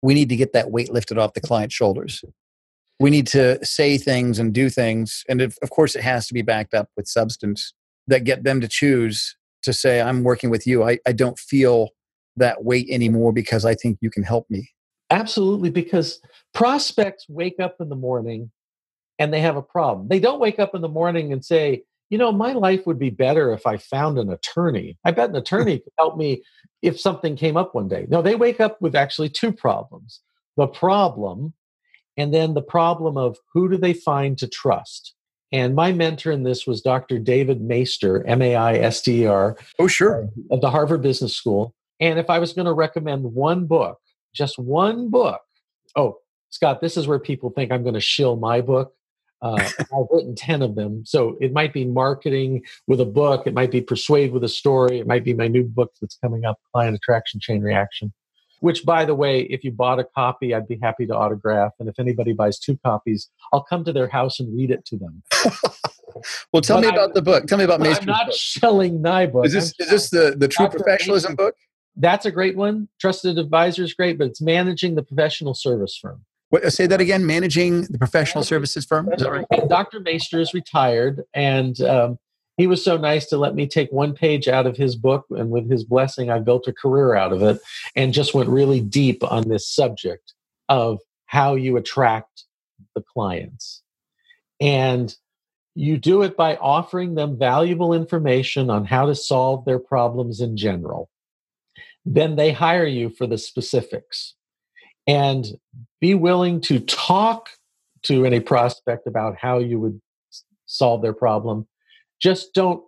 we 0.02 0.14
need 0.14 0.28
to 0.28 0.36
get 0.36 0.52
that 0.52 0.70
weight 0.70 0.92
lifted 0.92 1.18
off 1.18 1.34
the 1.34 1.40
client's 1.40 1.74
shoulders. 1.74 2.24
We 3.00 3.10
need 3.10 3.28
to 3.28 3.64
say 3.64 3.96
things 3.96 4.38
and 4.38 4.52
do 4.52 4.70
things. 4.70 5.24
And 5.28 5.40
if, 5.40 5.56
of 5.62 5.70
course, 5.70 5.94
it 5.96 6.02
has 6.02 6.26
to 6.28 6.34
be 6.34 6.42
backed 6.42 6.74
up 6.74 6.88
with 6.96 7.08
substance 7.08 7.72
that 8.08 8.24
get 8.24 8.42
them 8.42 8.60
to 8.60 8.68
choose 8.68 9.36
to 9.62 9.72
say, 9.72 10.00
I'm 10.00 10.24
working 10.24 10.50
with 10.50 10.66
you. 10.66 10.84
I, 10.84 10.98
I 11.06 11.12
don't 11.12 11.38
feel 11.38 11.90
that 12.38 12.64
weight 12.64 12.88
anymore 12.90 13.32
because 13.32 13.64
I 13.64 13.74
think 13.74 13.98
you 14.00 14.10
can 14.10 14.22
help 14.22 14.46
me. 14.50 14.70
Absolutely, 15.10 15.70
because 15.70 16.20
prospects 16.52 17.26
wake 17.28 17.60
up 17.60 17.76
in 17.80 17.88
the 17.88 17.96
morning 17.96 18.50
and 19.18 19.32
they 19.32 19.40
have 19.40 19.56
a 19.56 19.62
problem. 19.62 20.08
They 20.08 20.20
don't 20.20 20.40
wake 20.40 20.58
up 20.58 20.74
in 20.74 20.82
the 20.82 20.88
morning 20.88 21.32
and 21.32 21.44
say, 21.44 21.82
you 22.10 22.18
know, 22.18 22.32
my 22.32 22.52
life 22.52 22.86
would 22.86 22.98
be 22.98 23.10
better 23.10 23.52
if 23.52 23.66
I 23.66 23.76
found 23.76 24.18
an 24.18 24.30
attorney. 24.30 24.98
I 25.04 25.10
bet 25.10 25.30
an 25.30 25.36
attorney 25.44 25.78
could 25.78 25.92
help 25.98 26.16
me 26.16 26.42
if 26.82 27.00
something 27.00 27.36
came 27.36 27.56
up 27.56 27.74
one 27.74 27.88
day. 27.88 28.06
No, 28.08 28.22
they 28.22 28.34
wake 28.34 28.60
up 28.60 28.80
with 28.80 28.94
actually 28.94 29.28
two 29.28 29.52
problems 29.52 30.20
the 30.56 30.66
problem, 30.66 31.54
and 32.16 32.34
then 32.34 32.54
the 32.54 32.62
problem 32.62 33.16
of 33.16 33.38
who 33.54 33.70
do 33.70 33.76
they 33.76 33.92
find 33.94 34.36
to 34.38 34.48
trust. 34.48 35.14
And 35.52 35.76
my 35.76 35.92
mentor 35.92 36.32
in 36.32 36.42
this 36.42 36.66
was 36.66 36.82
Dr. 36.82 37.20
David 37.20 37.62
Maister, 37.62 38.24
M 38.26 38.42
A 38.42 38.56
I 38.56 38.74
S 38.74 39.00
T 39.00 39.22
E 39.22 39.26
R. 39.26 39.56
Oh, 39.78 39.86
sure. 39.86 40.24
Uh, 40.24 40.54
of 40.54 40.60
the 40.60 40.70
Harvard 40.70 41.00
Business 41.00 41.34
School. 41.34 41.74
And 42.00 42.18
if 42.18 42.30
I 42.30 42.38
was 42.38 42.52
going 42.52 42.66
to 42.66 42.72
recommend 42.72 43.24
one 43.24 43.66
book, 43.66 43.98
just 44.34 44.58
one 44.58 45.10
book, 45.10 45.40
oh, 45.96 46.18
Scott, 46.50 46.80
this 46.80 46.96
is 46.96 47.06
where 47.06 47.18
people 47.18 47.50
think 47.50 47.72
I'm 47.72 47.82
going 47.82 47.94
to 47.94 48.00
shill 48.00 48.36
my 48.36 48.60
book. 48.60 48.94
Uh, 49.42 49.56
I've 49.78 50.06
written 50.10 50.34
10 50.34 50.62
of 50.62 50.74
them. 50.74 51.04
So 51.04 51.36
it 51.40 51.52
might 51.52 51.72
be 51.72 51.84
marketing 51.84 52.62
with 52.86 53.00
a 53.00 53.06
book, 53.06 53.46
it 53.46 53.54
might 53.54 53.70
be 53.70 53.80
persuade 53.80 54.32
with 54.32 54.44
a 54.44 54.48
story, 54.48 54.98
it 54.98 55.06
might 55.06 55.24
be 55.24 55.34
my 55.34 55.48
new 55.48 55.64
book 55.64 55.92
that's 56.00 56.16
coming 56.16 56.44
up, 56.44 56.58
Client 56.72 56.96
Attraction 56.96 57.40
Chain 57.40 57.62
Reaction. 57.62 58.12
Which, 58.60 58.84
by 58.84 59.04
the 59.04 59.14
way, 59.14 59.42
if 59.42 59.62
you 59.62 59.70
bought 59.70 60.00
a 60.00 60.04
copy, 60.04 60.52
I'd 60.52 60.66
be 60.66 60.80
happy 60.82 61.06
to 61.06 61.14
autograph. 61.14 61.74
And 61.78 61.88
if 61.88 61.96
anybody 62.00 62.32
buys 62.32 62.58
two 62.58 62.76
copies, 62.84 63.30
I'll 63.52 63.62
come 63.62 63.84
to 63.84 63.92
their 63.92 64.08
house 64.08 64.40
and 64.40 64.52
read 64.56 64.72
it 64.72 64.84
to 64.86 64.96
them. 64.96 65.22
well, 66.52 66.60
tell 66.60 66.78
but 66.78 66.80
me 66.80 66.88
about 66.88 67.10
I, 67.10 67.12
the 67.12 67.22
book. 67.22 67.46
Tell 67.46 67.56
me 67.56 67.62
about 67.62 67.78
Maister's 67.78 68.00
I'm 68.00 68.06
not 68.06 68.26
book. 68.26 68.34
selling 68.34 69.00
my 69.00 69.26
book. 69.26 69.46
Is 69.46 69.52
this, 69.52 69.74
is 69.78 69.90
this 69.90 70.10
the, 70.10 70.34
the 70.36 70.48
true 70.48 70.66
Dr. 70.66 70.78
professionalism 70.78 71.36
book? 71.36 71.54
That's 71.98 72.26
a 72.26 72.30
great 72.30 72.56
one. 72.56 72.88
Trusted 73.00 73.38
Advisor 73.38 73.82
is 73.82 73.92
great, 73.92 74.18
but 74.18 74.28
it's 74.28 74.40
managing 74.40 74.94
the 74.94 75.02
professional 75.02 75.52
service 75.52 75.98
firm. 76.00 76.24
What, 76.50 76.72
say 76.72 76.86
that 76.86 77.00
again. 77.00 77.26
Managing 77.26 77.82
the 77.82 77.98
professional 77.98 78.42
services 78.44 78.86
firm. 78.86 79.12
Is 79.12 79.22
that 79.22 79.30
right? 79.30 79.68
Dr. 79.68 80.00
Maister 80.00 80.40
is 80.40 80.54
retired, 80.54 81.22
and 81.34 81.78
um, 81.82 82.18
he 82.56 82.66
was 82.66 82.82
so 82.82 82.96
nice 82.96 83.26
to 83.26 83.36
let 83.36 83.54
me 83.54 83.66
take 83.66 83.92
one 83.92 84.14
page 84.14 84.48
out 84.48 84.66
of 84.66 84.76
his 84.76 84.96
book, 84.96 85.26
and 85.30 85.50
with 85.50 85.70
his 85.70 85.84
blessing, 85.84 86.30
I 86.30 86.38
built 86.38 86.66
a 86.66 86.72
career 86.72 87.14
out 87.14 87.32
of 87.32 87.42
it, 87.42 87.60
and 87.94 88.14
just 88.14 88.32
went 88.32 88.48
really 88.48 88.80
deep 88.80 89.22
on 89.30 89.48
this 89.48 89.68
subject 89.68 90.32
of 90.68 91.00
how 91.26 91.54
you 91.54 91.76
attract 91.76 92.44
the 92.94 93.02
clients, 93.02 93.82
and 94.58 95.14
you 95.74 95.98
do 95.98 96.22
it 96.22 96.36
by 96.36 96.56
offering 96.56 97.14
them 97.14 97.38
valuable 97.38 97.92
information 97.92 98.70
on 98.70 98.86
how 98.86 99.04
to 99.04 99.14
solve 99.14 99.64
their 99.66 99.78
problems 99.78 100.40
in 100.40 100.56
general. 100.56 101.10
Then 102.04 102.36
they 102.36 102.52
hire 102.52 102.86
you 102.86 103.10
for 103.10 103.26
the 103.26 103.38
specifics 103.38 104.34
and 105.06 105.46
be 106.00 106.14
willing 106.14 106.60
to 106.62 106.80
talk 106.80 107.50
to 108.04 108.24
any 108.24 108.40
prospect 108.40 109.06
about 109.06 109.36
how 109.38 109.58
you 109.58 109.80
would 109.80 110.00
solve 110.66 111.02
their 111.02 111.12
problem. 111.12 111.66
Just 112.20 112.54
don't 112.54 112.82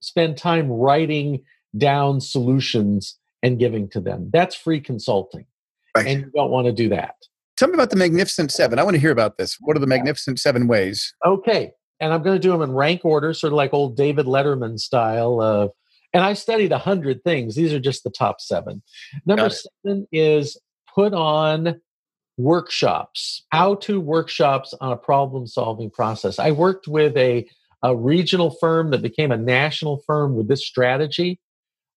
spend 0.00 0.36
time 0.36 0.70
writing 0.70 1.42
down 1.76 2.20
solutions 2.20 3.18
and 3.42 3.58
giving 3.58 3.88
to 3.90 4.00
them. 4.00 4.30
That's 4.32 4.54
free 4.54 4.80
consulting. 4.80 5.46
Right. 5.96 6.06
And 6.06 6.20
you 6.22 6.30
don't 6.34 6.50
want 6.50 6.66
to 6.66 6.72
do 6.72 6.88
that. 6.90 7.14
Tell 7.56 7.68
me 7.68 7.74
about 7.74 7.90
the 7.90 7.96
Magnificent 7.96 8.50
Seven. 8.52 8.78
I 8.78 8.82
want 8.82 8.94
to 8.94 9.00
hear 9.00 9.10
about 9.10 9.36
this. 9.36 9.56
What 9.60 9.76
are 9.76 9.80
the 9.80 9.86
Magnificent 9.86 10.38
Seven 10.38 10.66
ways? 10.66 11.14
Okay. 11.24 11.72
And 12.00 12.12
I'm 12.12 12.22
going 12.22 12.36
to 12.36 12.40
do 12.40 12.50
them 12.50 12.62
in 12.62 12.72
rank 12.72 13.04
order, 13.04 13.34
sort 13.34 13.52
of 13.52 13.56
like 13.56 13.74
old 13.74 13.96
David 13.96 14.26
Letterman 14.26 14.78
style. 14.78 15.40
Of, 15.42 15.70
and 16.12 16.24
I 16.24 16.32
studied 16.32 16.72
a 16.72 16.78
hundred 16.78 17.22
things. 17.24 17.54
These 17.54 17.72
are 17.72 17.80
just 17.80 18.04
the 18.04 18.10
top 18.10 18.40
seven. 18.40 18.82
Number 19.26 19.50
seven 19.50 20.06
is 20.12 20.58
put 20.94 21.14
on 21.14 21.80
workshops, 22.36 23.44
how 23.50 23.76
to 23.76 24.00
workshops 24.00 24.74
on 24.80 24.92
a 24.92 24.96
problem 24.96 25.46
solving 25.46 25.90
process. 25.90 26.38
I 26.38 26.50
worked 26.50 26.88
with 26.88 27.16
a, 27.16 27.46
a 27.82 27.94
regional 27.94 28.50
firm 28.50 28.90
that 28.90 29.02
became 29.02 29.30
a 29.30 29.36
national 29.36 30.02
firm 30.06 30.34
with 30.34 30.48
this 30.48 30.66
strategy 30.66 31.38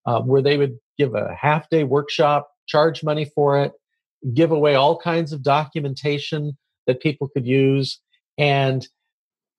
uh, 0.06 0.22
where 0.22 0.42
they 0.42 0.58
would 0.58 0.78
give 0.98 1.16
a 1.16 1.34
half 1.34 1.70
day 1.70 1.84
workshop, 1.84 2.50
charge 2.68 3.04
money 3.04 3.26
for 3.26 3.62
it, 3.62 3.72
give 4.34 4.52
away 4.52 4.76
all 4.76 4.98
kinds 4.98 5.34
of 5.34 5.44
documentation 5.44 6.58
that 6.88 7.02
people 7.02 7.30
could 7.30 7.48
use, 7.48 8.00
and 8.38 8.88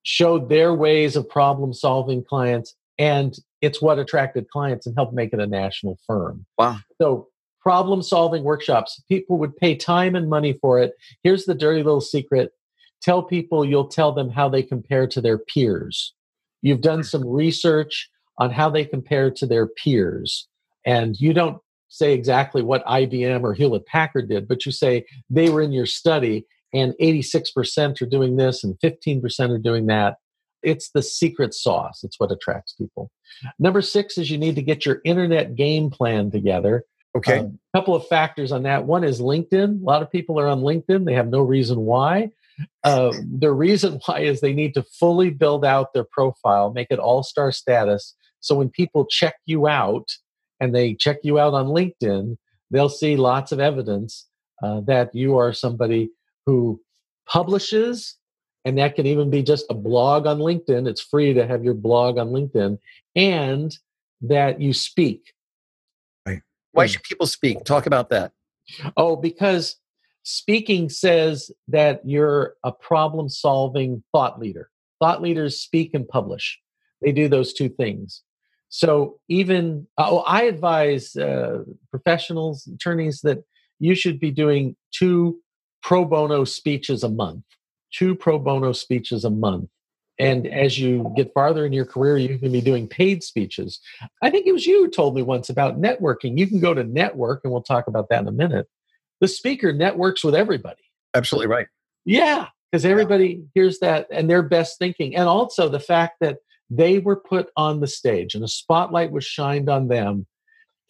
showed 0.02 0.48
their 0.48 0.74
ways 0.74 1.16
of 1.16 1.28
problem 1.28 1.72
solving 1.72 2.22
clients. 2.22 2.74
And 2.98 3.34
it's 3.64 3.82
what 3.82 3.98
attracted 3.98 4.48
clients 4.50 4.86
and 4.86 4.94
helped 4.94 5.14
make 5.14 5.32
it 5.32 5.40
a 5.40 5.46
national 5.46 5.98
firm. 6.06 6.46
Wow. 6.58 6.78
So 7.00 7.28
problem 7.60 8.02
solving 8.02 8.44
workshops. 8.44 9.02
People 9.08 9.38
would 9.38 9.56
pay 9.56 9.74
time 9.74 10.14
and 10.14 10.28
money 10.28 10.52
for 10.60 10.80
it. 10.80 10.92
Here's 11.22 11.46
the 11.46 11.54
dirty 11.54 11.82
little 11.82 12.00
secret 12.00 12.52
tell 13.02 13.22
people 13.22 13.66
you'll 13.66 13.88
tell 13.88 14.12
them 14.12 14.30
how 14.30 14.48
they 14.48 14.62
compare 14.62 15.06
to 15.06 15.20
their 15.20 15.36
peers. 15.36 16.14
You've 16.62 16.80
done 16.80 17.00
hmm. 17.00 17.04
some 17.04 17.26
research 17.26 18.08
on 18.38 18.50
how 18.50 18.70
they 18.70 18.84
compare 18.84 19.30
to 19.30 19.46
their 19.46 19.66
peers. 19.66 20.48
And 20.86 21.18
you 21.20 21.32
don't 21.32 21.58
say 21.88 22.12
exactly 22.12 22.62
what 22.62 22.84
IBM 22.86 23.42
or 23.42 23.54
Hewlett 23.54 23.86
Packard 23.86 24.28
did, 24.28 24.48
but 24.48 24.66
you 24.66 24.72
say 24.72 25.04
they 25.30 25.48
were 25.50 25.62
in 25.62 25.72
your 25.72 25.86
study 25.86 26.46
and 26.72 26.92
86% 27.00 28.02
are 28.02 28.06
doing 28.06 28.36
this 28.36 28.64
and 28.64 28.76
15% 28.80 29.50
are 29.50 29.58
doing 29.58 29.86
that. 29.86 30.16
It's 30.64 30.90
the 30.90 31.02
secret 31.02 31.54
sauce. 31.54 32.02
It's 32.02 32.18
what 32.18 32.32
attracts 32.32 32.72
people. 32.72 33.10
Number 33.58 33.82
six 33.82 34.18
is 34.18 34.30
you 34.30 34.38
need 34.38 34.56
to 34.56 34.62
get 34.62 34.86
your 34.86 35.00
internet 35.04 35.54
game 35.54 35.90
plan 35.90 36.30
together. 36.30 36.84
Okay. 37.16 37.38
A 37.38 37.40
um, 37.40 37.58
couple 37.74 37.94
of 37.94 38.06
factors 38.08 38.50
on 38.50 38.64
that. 38.64 38.86
One 38.86 39.04
is 39.04 39.20
LinkedIn. 39.20 39.80
A 39.80 39.84
lot 39.84 40.02
of 40.02 40.10
people 40.10 40.40
are 40.40 40.48
on 40.48 40.62
LinkedIn. 40.62 41.04
They 41.04 41.14
have 41.14 41.28
no 41.28 41.40
reason 41.40 41.80
why. 41.80 42.30
Uh, 42.82 43.12
the 43.38 43.52
reason 43.52 44.00
why 44.06 44.20
is 44.20 44.40
they 44.40 44.52
need 44.52 44.74
to 44.74 44.82
fully 44.82 45.30
build 45.30 45.64
out 45.64 45.92
their 45.92 46.04
profile, 46.04 46.72
make 46.72 46.88
it 46.90 46.98
all 46.98 47.22
star 47.22 47.52
status. 47.52 48.14
So 48.40 48.56
when 48.56 48.68
people 48.68 49.06
check 49.06 49.36
you 49.46 49.66
out 49.66 50.08
and 50.60 50.74
they 50.74 50.94
check 50.94 51.18
you 51.22 51.38
out 51.38 51.54
on 51.54 51.66
LinkedIn, 51.66 52.36
they'll 52.70 52.88
see 52.88 53.16
lots 53.16 53.52
of 53.52 53.60
evidence 53.60 54.26
uh, 54.62 54.80
that 54.86 55.14
you 55.14 55.36
are 55.38 55.52
somebody 55.52 56.10
who 56.46 56.80
publishes, 57.26 58.16
and 58.64 58.78
that 58.78 58.96
can 58.96 59.06
even 59.06 59.30
be 59.30 59.42
just 59.42 59.66
a 59.70 59.74
blog 59.74 60.26
on 60.26 60.38
LinkedIn. 60.38 60.88
It's 60.88 61.02
free 61.02 61.34
to 61.34 61.46
have 61.46 61.64
your 61.64 61.74
blog 61.74 62.18
on 62.18 62.28
LinkedIn, 62.28 62.78
and 63.14 63.76
that 64.22 64.60
you 64.60 64.72
speak 64.72 65.34
why 66.74 66.86
hmm. 66.86 66.90
should 66.90 67.02
people 67.04 67.26
speak? 67.26 67.64
Talk 67.64 67.86
about 67.86 68.10
that. 68.10 68.32
Oh, 68.96 69.16
because 69.16 69.76
speaking 70.22 70.88
says 70.90 71.50
that 71.68 72.02
you're 72.04 72.54
a 72.62 72.72
problem 72.72 73.28
solving 73.28 74.02
thought 74.12 74.38
leader. 74.38 74.70
Thought 75.00 75.22
leaders 75.22 75.60
speak 75.60 75.92
and 75.94 76.06
publish, 76.06 76.58
they 77.02 77.12
do 77.12 77.28
those 77.28 77.52
two 77.52 77.68
things. 77.68 78.22
So, 78.68 79.20
even, 79.28 79.86
oh, 79.98 80.20
I 80.20 80.44
advise 80.44 81.14
uh, 81.14 81.62
professionals, 81.90 82.66
attorneys, 82.66 83.20
that 83.20 83.44
you 83.78 83.94
should 83.94 84.18
be 84.18 84.30
doing 84.30 84.76
two 84.92 85.38
pro 85.82 86.04
bono 86.04 86.44
speeches 86.44 87.04
a 87.04 87.08
month, 87.08 87.44
two 87.96 88.14
pro 88.14 88.38
bono 88.38 88.72
speeches 88.72 89.24
a 89.24 89.30
month. 89.30 89.70
And 90.18 90.46
as 90.46 90.78
you 90.78 91.12
get 91.16 91.32
farther 91.34 91.66
in 91.66 91.72
your 91.72 91.84
career, 91.84 92.16
you 92.18 92.38
can 92.38 92.52
be 92.52 92.60
doing 92.60 92.86
paid 92.86 93.24
speeches. 93.24 93.80
I 94.22 94.30
think 94.30 94.46
it 94.46 94.52
was 94.52 94.64
you 94.64 94.84
who 94.84 94.90
told 94.90 95.16
me 95.16 95.22
once 95.22 95.50
about 95.50 95.80
networking. 95.80 96.38
You 96.38 96.46
can 96.46 96.60
go 96.60 96.72
to 96.72 96.84
network, 96.84 97.40
and 97.42 97.52
we'll 97.52 97.62
talk 97.62 97.88
about 97.88 98.08
that 98.10 98.20
in 98.20 98.28
a 98.28 98.32
minute. 98.32 98.68
The 99.20 99.26
speaker 99.26 99.72
networks 99.72 100.22
with 100.22 100.34
everybody. 100.34 100.82
Absolutely 101.14 101.48
right. 101.48 101.66
Yeah, 102.04 102.46
because 102.70 102.84
everybody 102.84 103.28
yeah. 103.28 103.44
hears 103.54 103.78
that 103.80 104.06
and 104.10 104.30
their 104.30 104.42
best 104.42 104.78
thinking. 104.78 105.16
And 105.16 105.28
also 105.28 105.68
the 105.68 105.80
fact 105.80 106.16
that 106.20 106.38
they 106.70 106.98
were 106.98 107.16
put 107.16 107.48
on 107.56 107.80
the 107.80 107.86
stage 107.86 108.34
and 108.34 108.44
a 108.44 108.48
spotlight 108.48 109.10
was 109.10 109.24
shined 109.24 109.68
on 109.68 109.88
them 109.88 110.26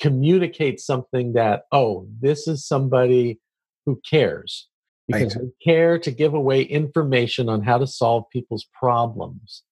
communicates 0.00 0.84
something 0.84 1.32
that, 1.34 1.62
oh, 1.72 2.06
this 2.20 2.46
is 2.48 2.66
somebody 2.66 3.38
who 3.86 4.00
cares 4.08 4.68
because 5.06 5.36
we 5.36 5.50
care 5.62 5.98
to 5.98 6.10
give 6.10 6.34
away 6.34 6.62
information 6.62 7.48
on 7.48 7.62
how 7.62 7.78
to 7.78 7.86
solve 7.86 8.24
people's 8.32 8.66
problems. 8.72 9.62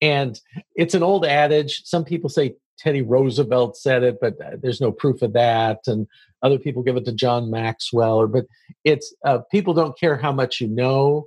And 0.00 0.40
it's 0.74 0.94
an 0.94 1.02
old 1.02 1.26
adage. 1.26 1.82
Some 1.84 2.04
people 2.04 2.30
say 2.30 2.54
Teddy 2.78 3.02
Roosevelt 3.02 3.76
said 3.76 4.02
it, 4.02 4.18
but 4.20 4.40
uh, 4.40 4.56
there's 4.62 4.80
no 4.80 4.92
proof 4.92 5.22
of 5.22 5.34
that. 5.34 5.80
And 5.86 6.06
other 6.42 6.58
people 6.58 6.82
give 6.82 6.96
it 6.96 7.04
to 7.04 7.12
John 7.12 7.50
Maxwell. 7.50 8.16
Or, 8.20 8.26
but 8.26 8.46
it's 8.84 9.14
uh, 9.24 9.40
people 9.50 9.74
don't 9.74 9.98
care 9.98 10.16
how 10.16 10.32
much 10.32 10.60
you 10.60 10.68
know 10.68 11.26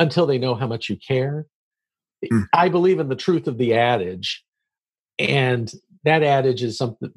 until 0.00 0.26
they 0.26 0.38
know 0.38 0.54
how 0.54 0.66
much 0.66 0.88
you 0.88 0.96
care. 0.96 1.46
Mm. 2.24 2.46
I 2.52 2.68
believe 2.68 2.98
in 2.98 3.08
the 3.08 3.16
truth 3.16 3.46
of 3.46 3.58
the 3.58 3.74
adage, 3.74 4.44
and 5.20 5.72
that 6.04 6.24
adage 6.24 6.64
is 6.64 6.76
something 6.76 7.12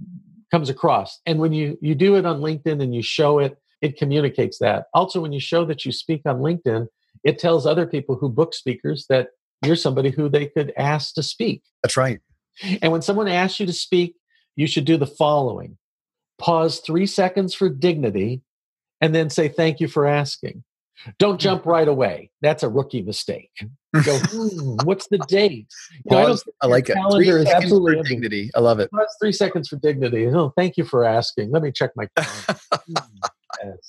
comes 0.51 0.69
across. 0.69 1.19
And 1.25 1.39
when 1.39 1.53
you 1.53 1.77
you 1.81 1.95
do 1.95 2.15
it 2.17 2.25
on 2.25 2.41
LinkedIn 2.41 2.83
and 2.83 2.93
you 2.93 3.01
show 3.01 3.39
it, 3.39 3.57
it 3.81 3.97
communicates 3.97 4.59
that. 4.59 4.85
Also, 4.93 5.21
when 5.21 5.33
you 5.33 5.39
show 5.39 5.65
that 5.65 5.85
you 5.85 5.91
speak 5.91 6.21
on 6.25 6.39
LinkedIn, 6.39 6.87
it 7.23 7.39
tells 7.39 7.65
other 7.65 7.85
people 7.85 8.15
who 8.15 8.29
book 8.29 8.53
speakers 8.53 9.05
that 9.09 9.29
you're 9.63 9.75
somebody 9.75 10.09
who 10.09 10.29
they 10.29 10.47
could 10.47 10.73
ask 10.77 11.13
to 11.15 11.23
speak. 11.23 11.63
That's 11.83 11.97
right. 11.97 12.19
And 12.81 12.91
when 12.91 13.01
someone 13.01 13.27
asks 13.27 13.59
you 13.59 13.65
to 13.65 13.73
speak, 13.73 14.15
you 14.55 14.67
should 14.67 14.85
do 14.85 14.97
the 14.97 15.07
following 15.07 15.77
pause 16.41 16.79
three 16.79 17.05
seconds 17.05 17.53
for 17.53 17.69
dignity, 17.69 18.41
and 18.99 19.15
then 19.15 19.29
say, 19.29 19.47
Thank 19.47 19.79
you 19.79 19.87
for 19.87 20.05
asking. 20.05 20.63
Don't 21.17 21.33
hmm. 21.33 21.39
jump 21.39 21.65
right 21.65 21.87
away. 21.87 22.31
That's 22.41 22.63
a 22.63 22.69
rookie 22.69 23.01
mistake. 23.01 23.51
Go, 24.05 24.17
hmm, 24.29 24.75
what's 24.83 25.07
the 25.07 25.19
date? 25.19 25.67
You 26.05 26.11
know, 26.11 26.35
I, 26.61 26.65
I, 26.65 26.67
like 26.67 26.89
it. 26.89 26.97
Three 27.11 27.29
is 27.29 27.47
absolutely 27.47 27.97
for 27.97 28.03
dignity. 28.03 28.51
I 28.55 28.59
love 28.59 28.79
it. 28.79 28.91
Pause 28.91 29.15
three 29.21 29.31
seconds 29.31 29.69
for 29.69 29.77
dignity. 29.77 30.27
Oh, 30.27 30.51
thank 30.57 30.77
you 30.77 30.83
for 30.83 31.05
asking. 31.05 31.51
Let 31.51 31.63
me 31.63 31.71
check 31.71 31.91
my 31.95 32.07
calendar. 32.15 32.59
Yes. 33.63 33.87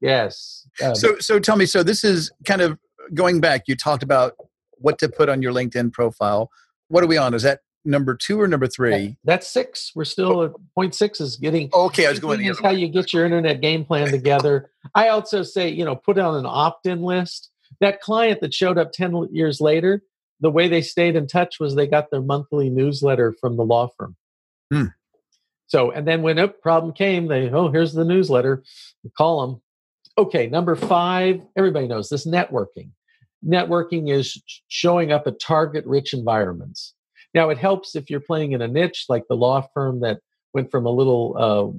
Yes. 0.00 0.66
Um, 0.82 0.94
so, 0.94 1.18
so 1.18 1.38
tell 1.38 1.56
me. 1.56 1.66
So 1.66 1.82
this 1.82 2.04
is 2.04 2.30
kind 2.44 2.60
of 2.60 2.78
going 3.14 3.40
back. 3.40 3.64
You 3.66 3.76
talked 3.76 4.02
about 4.02 4.34
what 4.78 4.98
to 4.98 5.08
put 5.08 5.28
on 5.28 5.42
your 5.42 5.52
LinkedIn 5.52 5.92
profile. 5.92 6.50
What 6.88 7.04
are 7.04 7.06
we 7.06 7.16
on? 7.16 7.34
Is 7.34 7.42
that 7.42 7.60
number 7.84 8.14
two 8.14 8.40
or 8.40 8.48
number 8.48 8.66
three? 8.66 9.16
That's 9.24 9.48
six. 9.48 9.92
We're 9.94 10.04
still 10.04 10.42
at 10.44 10.52
point 10.74 10.94
six 10.94 11.20
is 11.20 11.36
getting. 11.36 11.70
Okay, 11.72 12.06
I 12.06 12.10
was 12.10 12.18
going. 12.18 12.44
Is 12.44 12.58
how 12.60 12.70
you 12.70 12.88
get 12.88 13.12
your 13.12 13.24
internet 13.24 13.60
game 13.60 13.84
plan 13.84 14.08
together. 14.10 14.70
I 14.94 15.08
also 15.08 15.42
say, 15.42 15.68
you 15.68 15.84
know, 15.84 15.96
put 15.96 16.18
on 16.18 16.36
an 16.36 16.46
opt-in 16.46 17.02
list. 17.02 17.50
That 17.80 18.00
client 18.00 18.40
that 18.40 18.52
showed 18.52 18.78
up 18.78 18.92
ten 18.92 19.28
years 19.32 19.60
later, 19.60 20.02
the 20.40 20.50
way 20.50 20.68
they 20.68 20.82
stayed 20.82 21.16
in 21.16 21.26
touch 21.26 21.60
was 21.60 21.74
they 21.74 21.86
got 21.86 22.10
their 22.10 22.22
monthly 22.22 22.70
newsletter 22.70 23.34
from 23.40 23.56
the 23.56 23.64
law 23.64 23.88
firm. 23.96 24.16
Hmm. 24.72 24.86
So, 25.70 25.90
and 25.90 26.06
then 26.06 26.22
when 26.22 26.38
a 26.38 26.48
problem 26.48 26.92
came, 26.92 27.26
they 27.26 27.48
oh, 27.50 27.70
here's 27.70 27.92
the 27.92 28.04
newsletter. 28.04 28.62
You 29.02 29.10
call 29.16 29.46
them. 29.46 29.62
Okay, 30.18 30.46
number 30.46 30.76
five. 30.76 31.40
Everybody 31.56 31.88
knows 31.88 32.08
this 32.08 32.26
networking. 32.26 32.90
Networking 33.44 34.12
is 34.12 34.42
showing 34.68 35.12
up 35.12 35.26
at 35.26 35.40
target-rich 35.40 36.12
environments 36.12 36.94
now, 37.34 37.50
it 37.50 37.58
helps 37.58 37.94
if 37.94 38.10
you're 38.10 38.20
playing 38.20 38.52
in 38.52 38.62
a 38.62 38.68
niche 38.68 39.06
like 39.08 39.24
the 39.28 39.36
law 39.36 39.66
firm 39.72 40.00
that 40.00 40.20
went 40.52 40.70
from 40.70 40.86
a 40.86 40.90
little 40.90 41.36
uh, 41.38 41.78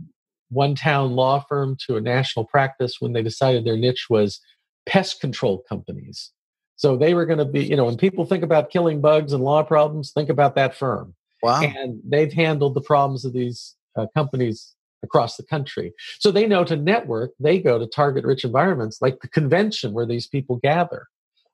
one 0.49 0.75
town 0.75 1.11
law 1.15 1.43
firm 1.47 1.75
to 1.87 1.97
a 1.97 2.01
national 2.01 2.45
practice 2.45 2.97
when 2.99 3.13
they 3.13 3.21
decided 3.21 3.65
their 3.65 3.77
niche 3.77 4.07
was 4.09 4.39
pest 4.85 5.19
control 5.19 5.63
companies. 5.67 6.31
So 6.77 6.95
they 6.95 7.13
were 7.13 7.25
going 7.25 7.39
to 7.39 7.45
be, 7.45 7.63
you 7.63 7.75
know, 7.75 7.85
when 7.85 7.97
people 7.97 8.25
think 8.25 8.43
about 8.43 8.71
killing 8.71 9.01
bugs 9.01 9.33
and 9.33 9.43
law 9.43 9.61
problems, 9.61 10.11
think 10.11 10.29
about 10.29 10.55
that 10.55 10.75
firm. 10.75 11.13
Wow. 11.43 11.61
And 11.61 11.99
they've 12.07 12.31
handled 12.31 12.73
the 12.73 12.81
problems 12.81 13.25
of 13.25 13.33
these 13.33 13.75
uh, 13.95 14.07
companies 14.15 14.75
across 15.03 15.35
the 15.35 15.43
country. 15.43 15.93
So 16.19 16.31
they 16.31 16.45
know 16.45 16.63
to 16.63 16.75
network, 16.75 17.31
they 17.39 17.59
go 17.59 17.79
to 17.79 17.87
target 17.87 18.23
rich 18.23 18.43
environments 18.43 19.01
like 19.01 19.19
the 19.21 19.27
convention 19.27 19.93
where 19.93 20.05
these 20.05 20.27
people 20.27 20.57
gather. 20.57 21.07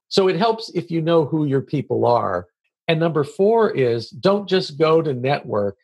So 0.09 0.27
it 0.27 0.37
helps 0.37 0.69
if 0.75 0.91
you 0.91 1.01
know 1.01 1.25
who 1.25 1.45
your 1.45 1.61
people 1.61 2.05
are 2.05 2.47
and 2.87 2.99
number 2.99 3.23
four 3.23 3.71
is 3.71 4.09
don't 4.09 4.47
just 4.47 4.77
go 4.77 5.01
to 5.01 5.13
network, 5.13 5.77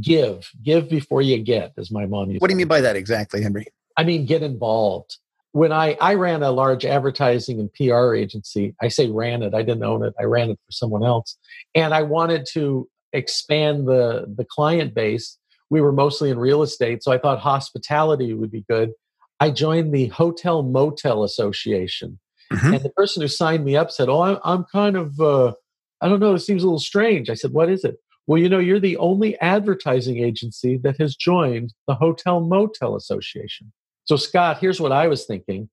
give. 0.00 0.50
Give 0.62 0.88
before 0.88 1.22
you 1.22 1.38
get, 1.38 1.72
as 1.78 1.90
my 1.90 2.06
mom 2.06 2.30
used 2.30 2.40
What 2.40 2.48
do 2.48 2.52
you 2.52 2.58
mean 2.58 2.68
by 2.68 2.80
that 2.80 2.96
exactly, 2.96 3.42
Henry? 3.42 3.66
I 3.96 4.04
mean, 4.04 4.26
get 4.26 4.42
involved. 4.42 5.18
When 5.52 5.72
I, 5.72 5.96
I 6.00 6.14
ran 6.14 6.42
a 6.42 6.50
large 6.50 6.84
advertising 6.84 7.58
and 7.58 7.72
PR 7.72 8.14
agency, 8.14 8.74
I 8.82 8.88
say 8.88 9.08
ran 9.08 9.42
it, 9.42 9.54
I 9.54 9.62
didn't 9.62 9.82
own 9.82 10.04
it, 10.04 10.14
I 10.20 10.24
ran 10.24 10.50
it 10.50 10.58
for 10.66 10.72
someone 10.72 11.04
else. 11.04 11.36
And 11.74 11.94
I 11.94 12.02
wanted 12.02 12.46
to 12.52 12.88
expand 13.12 13.88
the, 13.88 14.32
the 14.36 14.44
client 14.44 14.94
base. 14.94 15.38
We 15.70 15.80
were 15.80 15.92
mostly 15.92 16.30
in 16.30 16.38
real 16.38 16.62
estate, 16.62 17.02
so 17.02 17.12
I 17.12 17.18
thought 17.18 17.40
hospitality 17.40 18.32
would 18.32 18.50
be 18.50 18.64
good. 18.68 18.92
I 19.40 19.50
joined 19.50 19.92
the 19.92 20.06
Hotel 20.08 20.62
Motel 20.62 21.22
Association. 21.24 22.18
Mm-hmm. 22.52 22.74
And 22.74 22.82
the 22.82 22.90
person 22.90 23.20
who 23.20 23.28
signed 23.28 23.64
me 23.64 23.76
up 23.76 23.90
said, 23.90 24.08
Oh, 24.08 24.22
I'm, 24.22 24.38
I'm 24.42 24.64
kind 24.64 24.96
of 24.96 25.20
uh, 25.20 25.52
I 26.00 26.08
don't 26.08 26.20
know, 26.20 26.34
it 26.34 26.40
seems 26.40 26.62
a 26.62 26.66
little 26.66 26.78
strange. 26.78 27.30
I 27.30 27.34
said, 27.34 27.52
What 27.52 27.70
is 27.70 27.84
it? 27.84 27.96
Well, 28.26 28.40
you 28.40 28.48
know, 28.48 28.58
you're 28.58 28.80
the 28.80 28.96
only 28.98 29.38
advertising 29.40 30.18
agency 30.18 30.76
that 30.78 31.00
has 31.00 31.16
joined 31.16 31.72
the 31.86 31.94
Hotel 31.94 32.40
Motel 32.40 32.94
Association. 32.94 33.72
So, 34.04 34.16
Scott, 34.16 34.58
here's 34.58 34.80
what 34.80 34.92
I 34.92 35.08
was 35.08 35.24
thinking. 35.24 35.70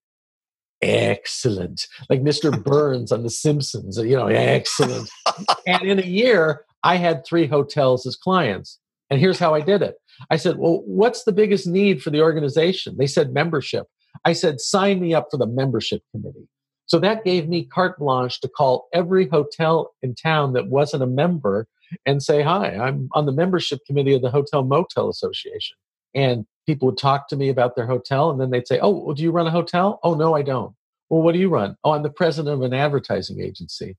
Excellent. 0.81 1.87
Like 2.09 2.21
Mr. 2.21 2.63
Burns 2.63 3.11
on 3.11 3.23
The 3.23 3.29
Simpsons, 3.29 3.97
you 3.97 4.15
know, 4.15 4.27
excellent. 4.27 5.09
and 5.67 5.83
in 5.83 5.99
a 5.99 6.05
year, 6.05 6.65
I 6.83 6.95
had 6.95 7.25
three 7.25 7.47
hotels 7.47 8.05
as 8.05 8.15
clients. 8.15 8.79
And 9.09 9.19
here's 9.19 9.39
how 9.39 9.53
I 9.53 9.61
did 9.61 9.81
it 9.81 9.95
I 10.29 10.37
said, 10.37 10.57
Well, 10.57 10.81
what's 10.85 11.23
the 11.23 11.31
biggest 11.31 11.67
need 11.67 12.01
for 12.01 12.09
the 12.09 12.21
organization? 12.21 12.97
They 12.97 13.07
said 13.07 13.33
membership. 13.33 13.87
I 14.23 14.33
said, 14.33 14.59
Sign 14.59 14.99
me 14.99 15.13
up 15.13 15.27
for 15.31 15.37
the 15.37 15.47
membership 15.47 16.01
committee. 16.11 16.47
So 16.87 16.99
that 16.99 17.23
gave 17.23 17.49
me 17.49 17.65
carte 17.65 17.97
blanche 17.97 18.39
to 18.41 18.47
call 18.47 18.87
every 18.93 19.27
hotel 19.27 19.91
in 20.01 20.13
town 20.15 20.53
that 20.53 20.67
wasn't 20.67 21.03
a 21.03 21.07
member 21.07 21.67
and 22.05 22.21
say, 22.21 22.41
Hi, 22.41 22.75
I'm 22.75 23.09
on 23.13 23.25
the 23.25 23.31
membership 23.31 23.79
committee 23.85 24.15
of 24.15 24.21
the 24.21 24.31
Hotel 24.31 24.63
Motel 24.63 25.09
Association. 25.09 25.77
And 26.13 26.45
people 26.65 26.87
would 26.87 26.97
talk 26.97 27.27
to 27.29 27.35
me 27.35 27.49
about 27.49 27.75
their 27.75 27.87
hotel 27.87 28.29
and 28.29 28.39
then 28.39 28.49
they'd 28.49 28.67
say, 28.67 28.79
Oh, 28.79 28.89
well, 28.89 29.15
do 29.15 29.23
you 29.23 29.31
run 29.31 29.47
a 29.47 29.51
hotel? 29.51 29.99
Oh, 30.03 30.15
no, 30.15 30.35
I 30.35 30.41
don't. 30.41 30.75
Well, 31.09 31.21
what 31.21 31.33
do 31.33 31.39
you 31.39 31.49
run? 31.49 31.75
Oh, 31.83 31.91
I'm 31.91 32.03
the 32.03 32.09
president 32.09 32.55
of 32.55 32.61
an 32.61 32.73
advertising 32.73 33.39
agency. 33.39 33.95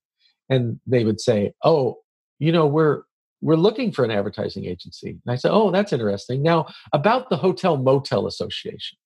And 0.48 0.80
they 0.86 1.04
would 1.04 1.20
say, 1.20 1.52
Oh, 1.62 1.98
you 2.38 2.52
know, 2.52 2.66
we're 2.66 3.02
we're 3.46 3.56
looking 3.56 3.92
for 3.92 4.04
an 4.04 4.10
advertising 4.10 4.66
agency. 4.66 5.10
And 5.10 5.32
I 5.32 5.36
said, 5.36 5.52
Oh, 5.52 5.70
that's 5.70 5.92
interesting. 5.92 6.42
Now, 6.42 6.66
about 6.92 7.30
the 7.30 7.36
Hotel 7.36 7.76
Motel 7.76 8.26
Association, 8.26 8.98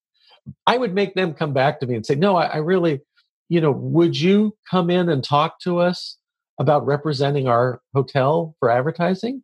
I 0.66 0.78
would 0.78 0.94
make 0.94 1.14
them 1.14 1.34
come 1.34 1.52
back 1.52 1.80
to 1.80 1.86
me 1.86 1.94
and 1.94 2.06
say, 2.06 2.14
No, 2.14 2.36
I, 2.36 2.46
I 2.46 2.56
really 2.56 3.00
you 3.50 3.60
know, 3.60 3.72
would 3.72 4.18
you 4.18 4.56
come 4.70 4.88
in 4.88 5.10
and 5.10 5.22
talk 5.22 5.58
to 5.60 5.78
us 5.78 6.16
about 6.58 6.86
representing 6.86 7.48
our 7.48 7.82
hotel 7.94 8.54
for 8.60 8.70
advertising? 8.70 9.42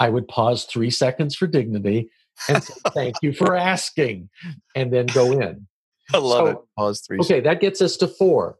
I 0.00 0.10
would 0.10 0.26
pause 0.26 0.64
three 0.64 0.90
seconds 0.90 1.36
for 1.36 1.46
dignity 1.46 2.10
and 2.48 2.62
say, 2.62 2.74
thank 2.94 3.14
you 3.22 3.32
for 3.32 3.54
asking, 3.56 4.28
and 4.74 4.92
then 4.92 5.06
go 5.06 5.32
in. 5.32 5.68
I 6.12 6.18
love 6.18 6.38
so, 6.38 6.46
it. 6.46 6.58
Pause 6.76 7.00
three. 7.06 7.18
Okay, 7.18 7.26
seconds. 7.28 7.44
that 7.44 7.60
gets 7.60 7.80
us 7.80 7.96
to 7.98 8.08
four. 8.08 8.56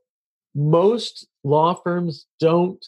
Most 0.54 1.26
law 1.42 1.74
firms 1.74 2.26
don't 2.38 2.82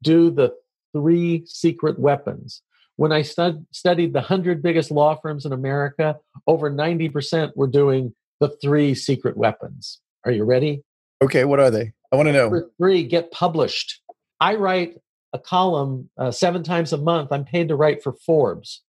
do 0.00 0.30
the 0.30 0.54
three 0.92 1.44
secret 1.46 1.98
weapons. 1.98 2.62
When 2.96 3.12
I 3.12 3.22
stud- 3.22 3.66
studied 3.70 4.12
the 4.12 4.20
100 4.20 4.62
biggest 4.62 4.90
law 4.90 5.16
firms 5.16 5.46
in 5.46 5.52
America, 5.52 6.16
over 6.46 6.70
90% 6.70 7.56
were 7.56 7.68
doing 7.68 8.14
the 8.40 8.48
three 8.60 8.94
secret 8.94 9.36
weapons. 9.36 10.00
Are 10.24 10.32
you 10.32 10.44
ready? 10.44 10.82
Okay, 11.22 11.44
what 11.44 11.60
are 11.60 11.70
they? 11.70 11.92
I 12.12 12.16
want 12.16 12.26
to 12.26 12.32
know. 12.32 12.44
Number 12.44 12.70
three, 12.76 13.04
get 13.04 13.30
published. 13.30 14.00
I 14.40 14.54
write 14.54 14.96
a 15.32 15.38
column 15.38 16.10
uh, 16.16 16.30
seven 16.30 16.62
times 16.62 16.92
a 16.92 16.98
month. 16.98 17.32
I'm 17.32 17.44
paid 17.44 17.68
to 17.68 17.76
write 17.76 18.02
for 18.02 18.12
Forbes. 18.12 18.82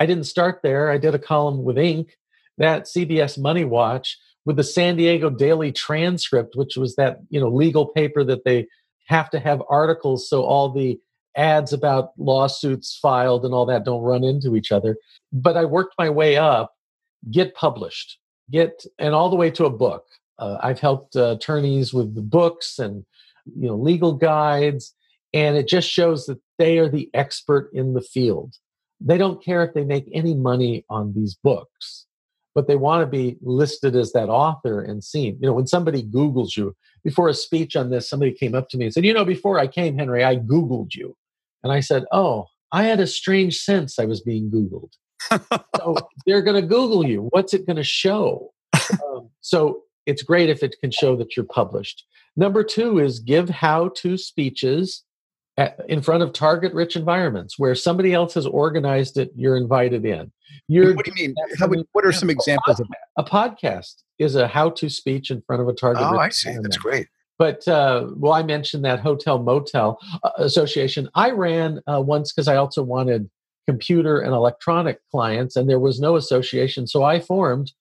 I 0.00 0.06
didn't 0.06 0.24
start 0.24 0.60
there. 0.62 0.90
I 0.90 0.98
did 0.98 1.14
a 1.14 1.18
column 1.18 1.62
with 1.62 1.76
Inc., 1.76 2.10
that 2.58 2.84
CBS 2.84 3.38
Money 3.38 3.64
Watch, 3.64 4.18
with 4.44 4.56
the 4.56 4.64
San 4.64 4.96
Diego 4.96 5.30
Daily 5.30 5.72
Transcript, 5.72 6.56
which 6.56 6.76
was 6.76 6.96
that 6.96 7.18
you 7.30 7.40
know 7.40 7.48
legal 7.48 7.86
paper 7.86 8.24
that 8.24 8.44
they 8.44 8.66
have 9.06 9.30
to 9.30 9.38
have 9.38 9.62
articles 9.68 10.28
so 10.28 10.44
all 10.44 10.70
the 10.70 10.98
ads 11.36 11.72
about 11.72 12.10
lawsuits 12.18 12.96
filed 13.00 13.44
and 13.44 13.54
all 13.54 13.66
that 13.66 13.84
don't 13.84 14.02
run 14.02 14.24
into 14.24 14.56
each 14.56 14.72
other. 14.72 14.96
But 15.32 15.56
I 15.56 15.64
worked 15.64 15.94
my 15.98 16.10
way 16.10 16.36
up, 16.36 16.74
get 17.30 17.54
published, 17.54 18.18
get 18.50 18.84
and 18.98 19.14
all 19.14 19.30
the 19.30 19.36
way 19.36 19.50
to 19.52 19.66
a 19.66 19.70
book. 19.70 20.04
Uh, 20.38 20.58
I've 20.62 20.80
helped 20.80 21.16
uh, 21.16 21.36
attorneys 21.36 21.94
with 21.94 22.14
the 22.14 22.22
books 22.22 22.78
and 22.78 23.04
you 23.56 23.68
know 23.68 23.76
legal 23.76 24.12
guides, 24.12 24.94
and 25.32 25.56
it 25.56 25.68
just 25.68 25.88
shows 25.88 26.26
that 26.26 26.40
they 26.58 26.78
are 26.78 26.88
the 26.88 27.10
expert 27.14 27.70
in 27.72 27.94
the 27.94 28.00
field. 28.00 28.54
They 29.00 29.18
don't 29.18 29.44
care 29.44 29.64
if 29.64 29.74
they 29.74 29.84
make 29.84 30.08
any 30.12 30.34
money 30.34 30.84
on 30.88 31.12
these 31.14 31.34
books, 31.34 32.06
but 32.54 32.66
they 32.66 32.76
want 32.76 33.02
to 33.02 33.06
be 33.06 33.36
listed 33.42 33.96
as 33.96 34.12
that 34.12 34.28
author 34.28 34.80
and 34.80 35.04
seen. 35.04 35.38
You 35.40 35.48
know, 35.48 35.52
when 35.52 35.66
somebody 35.66 36.02
Googles 36.02 36.56
you 36.56 36.74
before 37.02 37.28
a 37.28 37.34
speech 37.34 37.76
on 37.76 37.90
this, 37.90 38.08
somebody 38.08 38.32
came 38.32 38.54
up 38.54 38.68
to 38.70 38.78
me 38.78 38.86
and 38.86 38.94
said, 38.94 39.04
"You 39.04 39.14
know, 39.14 39.24
before 39.24 39.58
I 39.58 39.66
came, 39.66 39.98
Henry, 39.98 40.24
I 40.24 40.36
Googled 40.36 40.94
you," 40.94 41.16
and 41.64 41.72
I 41.72 41.80
said, 41.80 42.04
"Oh." 42.12 42.46
I 42.74 42.82
had 42.82 42.98
a 42.98 43.06
strange 43.06 43.58
sense 43.58 44.00
I 44.00 44.04
was 44.04 44.20
being 44.20 44.50
Googled. 44.50 44.90
so 45.76 45.96
they're 46.26 46.42
going 46.42 46.60
to 46.60 46.66
Google 46.66 47.06
you. 47.06 47.28
What's 47.30 47.54
it 47.54 47.66
going 47.66 47.76
to 47.76 47.84
show? 47.84 48.52
Um, 48.92 49.30
so 49.40 49.82
it's 50.06 50.24
great 50.24 50.50
if 50.50 50.64
it 50.64 50.74
can 50.82 50.90
show 50.90 51.14
that 51.16 51.36
you're 51.36 51.46
published. 51.46 52.04
Number 52.36 52.64
two 52.64 52.98
is 52.98 53.20
give 53.20 53.48
how 53.48 53.90
to 53.98 54.18
speeches 54.18 55.04
at, 55.56 55.78
in 55.88 56.02
front 56.02 56.24
of 56.24 56.32
target 56.32 56.74
rich 56.74 56.96
environments 56.96 57.60
where 57.60 57.76
somebody 57.76 58.12
else 58.12 58.34
has 58.34 58.44
organized 58.44 59.18
it, 59.18 59.30
you're 59.36 59.56
invited 59.56 60.04
in. 60.04 60.32
You're, 60.66 60.94
what 60.94 61.04
do 61.04 61.12
you 61.14 61.28
mean? 61.28 61.34
How 61.60 61.68
would, 61.68 61.86
what 61.92 62.04
are 62.04 62.10
some 62.10 62.28
examples 62.28 62.80
of 62.80 62.88
that? 62.88 62.98
A 63.18 63.24
podcast 63.24 64.02
is 64.18 64.34
a 64.34 64.48
how 64.48 64.70
to 64.70 64.88
speech 64.88 65.30
in 65.30 65.42
front 65.46 65.62
of 65.62 65.68
a 65.68 65.72
target 65.72 66.02
Oh, 66.02 66.18
I 66.18 66.30
see. 66.30 66.56
That's 66.60 66.76
great. 66.76 67.06
But, 67.38 67.66
uh, 67.66 68.08
well, 68.16 68.32
I 68.32 68.42
mentioned 68.42 68.84
that 68.84 69.00
Hotel 69.00 69.42
Motel 69.42 69.98
uh, 70.22 70.30
Association. 70.38 71.08
I 71.14 71.30
ran 71.30 71.80
uh, 71.86 72.00
once 72.00 72.32
because 72.32 72.48
I 72.48 72.56
also 72.56 72.82
wanted 72.82 73.28
computer 73.66 74.20
and 74.20 74.32
electronic 74.32 74.98
clients, 75.10 75.56
and 75.56 75.68
there 75.68 75.80
was 75.80 75.98
no 76.00 76.16
association. 76.16 76.86
So 76.86 77.02
I 77.02 77.18
formed 77.20 77.72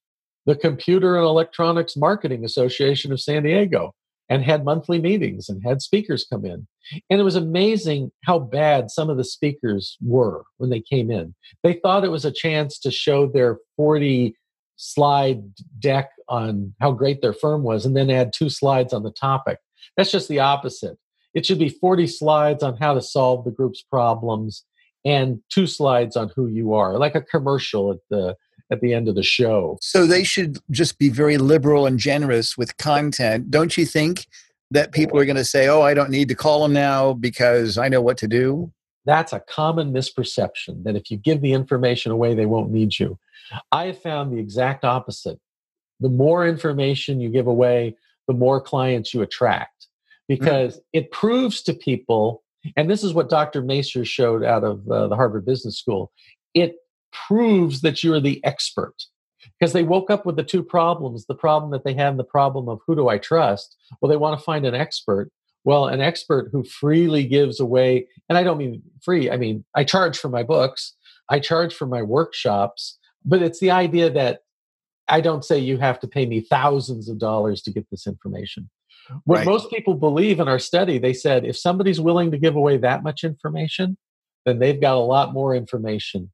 the 0.46 0.56
Computer 0.56 1.18
and 1.18 1.26
Electronics 1.26 1.96
Marketing 1.96 2.44
Association 2.44 3.12
of 3.12 3.22
San 3.22 3.44
Diego. 3.44 3.94
and 4.30 4.44
had 4.44 4.64
monthly 4.64 5.00
meetings 5.00 5.50
and 5.50 5.62
had 5.64 5.82
speakers 5.82 6.26
come 6.28 6.46
in. 6.46 6.66
And 7.10 7.20
it 7.20 7.24
was 7.24 7.36
amazing 7.36 8.12
how 8.24 8.40
bad 8.40 8.90
some 8.90 9.10
of 9.10 9.18
the 9.18 9.24
speakers 9.24 9.98
were 10.02 10.44
when 10.58 10.70
they 10.70 10.82
came 10.82 11.12
in. 11.12 11.36
They 11.62 11.74
thought 11.74 12.06
it 12.06 12.12
was 12.12 12.26
a 12.26 12.32
chance 12.32 12.80
to 12.80 12.90
show 12.90 13.28
their 13.28 13.60
40 13.78 14.36
slide 14.76 15.42
deck 15.80 16.10
on 16.30 16.74
how 16.80 16.92
great 16.92 17.22
their 17.22 17.34
firm 17.34 17.64
was 17.64 17.86
and 17.86 17.96
then 17.96 18.10
add 18.10 18.34
two 18.34 18.50
slides 18.50 18.94
on 18.94 19.04
the 19.04 19.12
topic. 19.12 19.60
That's 19.98 20.12
just 20.12 20.28
the 20.28 20.40
opposite. 20.40 20.98
It 21.34 21.46
should 21.46 21.60
be 21.60 21.70
40 21.70 22.08
slides 22.08 22.64
on 22.64 22.78
how 22.78 22.94
to 22.94 23.02
solve 23.02 23.46
the 23.46 23.52
group's 23.52 23.82
problems 23.82 24.64
and 25.06 25.40
two 25.50 25.68
slides 25.68 26.16
on 26.16 26.32
who 26.36 26.48
you 26.48 26.74
are, 26.74 26.98
like 26.98 27.16
a 27.16 27.22
commercial 27.22 27.92
at 27.92 28.00
the 28.10 28.36
at 28.72 28.82
the 28.82 28.94
end 28.94 29.08
of 29.08 29.16
the 29.16 29.24
show. 29.24 29.78
So 29.82 30.06
they 30.08 30.24
should 30.24 30.58
just 30.72 30.98
be 30.98 31.10
very 31.10 31.38
liberal 31.38 31.86
and 31.86 32.00
generous 32.00 32.58
with 32.58 32.78
content. 32.78 33.52
Don't 33.52 33.78
you 33.78 33.86
think 33.86 34.26
that 34.72 34.92
people 34.92 35.20
are 35.20 35.26
going 35.26 35.36
to 35.36 35.46
say, 35.46 35.68
"Oh, 35.68 35.82
I 35.82 35.94
don't 35.94 36.10
need 36.10 36.30
to 36.30 36.36
call 36.36 36.64
them 36.64 36.74
now 36.74 37.14
because 37.14 37.78
I 37.78 37.90
know 37.90 38.02
what 38.02 38.18
to 38.18 38.28
do"? 38.28 38.72
That's 39.06 39.34
a 39.34 39.42
common 39.42 39.92
misperception 39.92 40.84
that 40.84 40.96
if 40.96 41.12
you 41.12 41.18
give 41.18 41.42
the 41.42 41.54
information 41.54 42.12
away, 42.12 42.34
they 42.34 42.46
won't 42.46 42.72
need 42.72 42.98
you. 42.98 43.20
I 43.72 43.88
have 43.88 44.02
found 44.02 44.32
the 44.32 44.40
exact 44.40 44.86
opposite. 44.86 45.40
The 46.00 46.10
more 46.10 46.48
information 46.48 47.20
you 47.20 47.30
give 47.30 47.48
away, 47.48 47.96
the 48.28 48.34
more 48.34 48.62
clients 48.62 49.14
you 49.14 49.22
attract 49.22 49.88
because 50.28 50.78
mm. 50.78 50.82
it 50.94 51.12
proves 51.12 51.62
to 51.64 51.74
people, 51.74 52.44
and 52.78 52.90
this 52.90 53.04
is 53.04 53.14
what 53.14 53.30
Dr. 53.30 53.62
Maister 53.62 54.06
showed 54.06 54.44
out 54.44 54.64
of 54.64 54.90
uh, 54.90 55.08
the 55.08 55.16
Harvard 55.16 55.46
Business 55.46 55.78
School, 55.78 56.12
it 56.54 56.76
proves 57.12 57.82
that 57.82 58.04
you're 58.04 58.22
the 58.22 58.44
expert 58.44 58.96
because 59.60 59.74
they 59.74 59.84
woke 59.84 60.10
up 60.10 60.26
with 60.26 60.36
the 60.36 60.44
two 60.44 60.64
problems 60.64 61.26
the 61.26 61.36
problem 61.36 61.72
that 61.72 61.84
they 61.84 61.94
had 61.94 62.10
and 62.10 62.20
the 62.20 62.24
problem 62.24 62.70
of 62.70 62.80
who 62.88 62.96
do 62.96 63.10
I 63.10 63.18
trust? 63.18 63.76
Well, 64.02 64.10
they 64.10 64.18
want 64.18 64.40
to 64.40 64.44
find 64.44 64.66
an 64.66 64.76
expert. 64.76 65.30
Well, 65.66 65.88
an 65.88 66.02
expert 66.02 66.50
who 66.52 66.64
freely 66.64 67.26
gives 67.26 67.60
away, 67.60 68.08
and 68.28 68.38
I 68.38 68.44
don't 68.44 68.58
mean 68.58 68.82
free, 69.02 69.32
I 69.32 69.38
mean, 69.38 69.64
I 69.76 69.84
charge 69.84 70.18
for 70.18 70.30
my 70.30 70.44
books, 70.44 70.96
I 71.30 71.40
charge 71.40 71.74
for 71.74 71.88
my 71.88 72.02
workshops, 72.02 72.98
but 73.24 73.42
it's 73.42 73.60
the 73.60 73.72
idea 73.72 74.10
that 74.10 74.42
I 75.08 75.22
don't 75.22 75.44
say 75.44 75.58
you 75.60 75.78
have 75.78 76.00
to 76.02 76.08
pay 76.08 76.26
me 76.26 76.42
thousands 76.42 77.10
of 77.10 77.18
dollars 77.18 77.62
to 77.64 77.72
get 77.72 77.90
this 77.90 78.08
information. 78.08 78.70
What 79.26 79.40
right. 79.40 79.46
most 79.46 79.70
people 79.70 79.96
believe 79.96 80.40
in 80.40 80.48
our 80.48 80.60
study, 80.60 80.98
they 80.98 81.14
said 81.14 81.46
if 81.46 81.58
somebody's 81.58 82.00
willing 82.00 82.32
to 82.32 82.38
give 82.38 82.56
away 82.56 82.78
that 82.78 83.04
much 83.04 83.24
information, 83.24 83.98
then 84.46 84.60
they've 84.60 84.80
got 84.80 84.96
a 84.96 85.00
lot 85.00 85.34
more 85.34 85.56
information. 85.56 86.32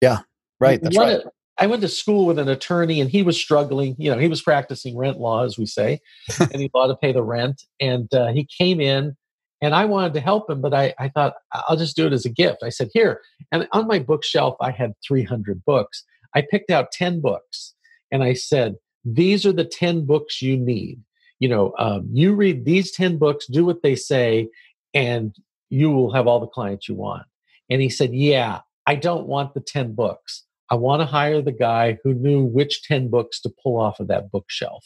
Yeah, 0.00 0.20
right. 0.60 0.80
That's 0.82 0.96
right. 0.96 1.20
I 1.58 1.66
went 1.66 1.82
to 1.82 1.88
school 1.88 2.26
with 2.26 2.38
an 2.38 2.48
attorney 2.48 3.00
and 3.00 3.10
he 3.10 3.22
was 3.22 3.36
struggling. 3.36 3.96
You 3.98 4.10
know, 4.10 4.18
he 4.18 4.28
was 4.28 4.42
practicing 4.42 4.96
rent 4.96 5.18
law, 5.18 5.44
as 5.44 5.58
we 5.58 5.66
say, 5.66 6.00
and 6.40 6.56
he 6.56 6.70
had 6.74 6.86
to 6.86 6.96
pay 6.96 7.12
the 7.12 7.22
rent. 7.22 7.62
And 7.80 8.12
uh, 8.14 8.28
he 8.28 8.46
came 8.46 8.80
in 8.80 9.16
and 9.60 9.74
I 9.74 9.84
wanted 9.86 10.14
to 10.14 10.20
help 10.20 10.48
him, 10.48 10.60
but 10.60 10.72
I, 10.72 10.94
I 10.98 11.08
thought 11.08 11.34
I'll 11.52 11.76
just 11.76 11.96
do 11.96 12.06
it 12.06 12.12
as 12.12 12.24
a 12.24 12.30
gift. 12.30 12.58
I 12.62 12.68
said, 12.68 12.90
Here. 12.92 13.20
And 13.50 13.66
on 13.72 13.88
my 13.88 13.98
bookshelf, 13.98 14.56
I 14.60 14.70
had 14.70 14.92
300 15.06 15.64
books. 15.64 16.04
I 16.34 16.44
picked 16.48 16.70
out 16.70 16.92
10 16.92 17.20
books 17.20 17.74
and 18.12 18.22
I 18.22 18.34
said, 18.34 18.76
These 19.04 19.44
are 19.44 19.52
the 19.52 19.64
10 19.64 20.06
books 20.06 20.40
you 20.40 20.56
need. 20.56 21.00
You 21.40 21.48
know, 21.48 21.74
um, 21.78 22.08
you 22.12 22.34
read 22.34 22.64
these 22.64 22.92
10 22.92 23.18
books, 23.18 23.46
do 23.46 23.64
what 23.64 23.82
they 23.82 23.94
say, 23.96 24.48
and 24.94 25.34
you 25.70 25.90
will 25.90 26.12
have 26.12 26.26
all 26.26 26.40
the 26.40 26.46
clients 26.46 26.88
you 26.88 26.94
want. 26.94 27.26
And 27.68 27.82
he 27.82 27.88
said, 27.88 28.14
Yeah, 28.14 28.60
I 28.86 28.94
don't 28.94 29.26
want 29.26 29.54
the 29.54 29.60
10 29.60 29.94
books. 29.94 30.44
I 30.70 30.74
want 30.74 31.00
to 31.00 31.06
hire 31.06 31.40
the 31.40 31.52
guy 31.52 31.98
who 32.02 32.14
knew 32.14 32.44
which 32.44 32.82
10 32.84 33.08
books 33.08 33.40
to 33.40 33.52
pull 33.62 33.78
off 33.78 34.00
of 34.00 34.08
that 34.08 34.30
bookshelf 34.30 34.84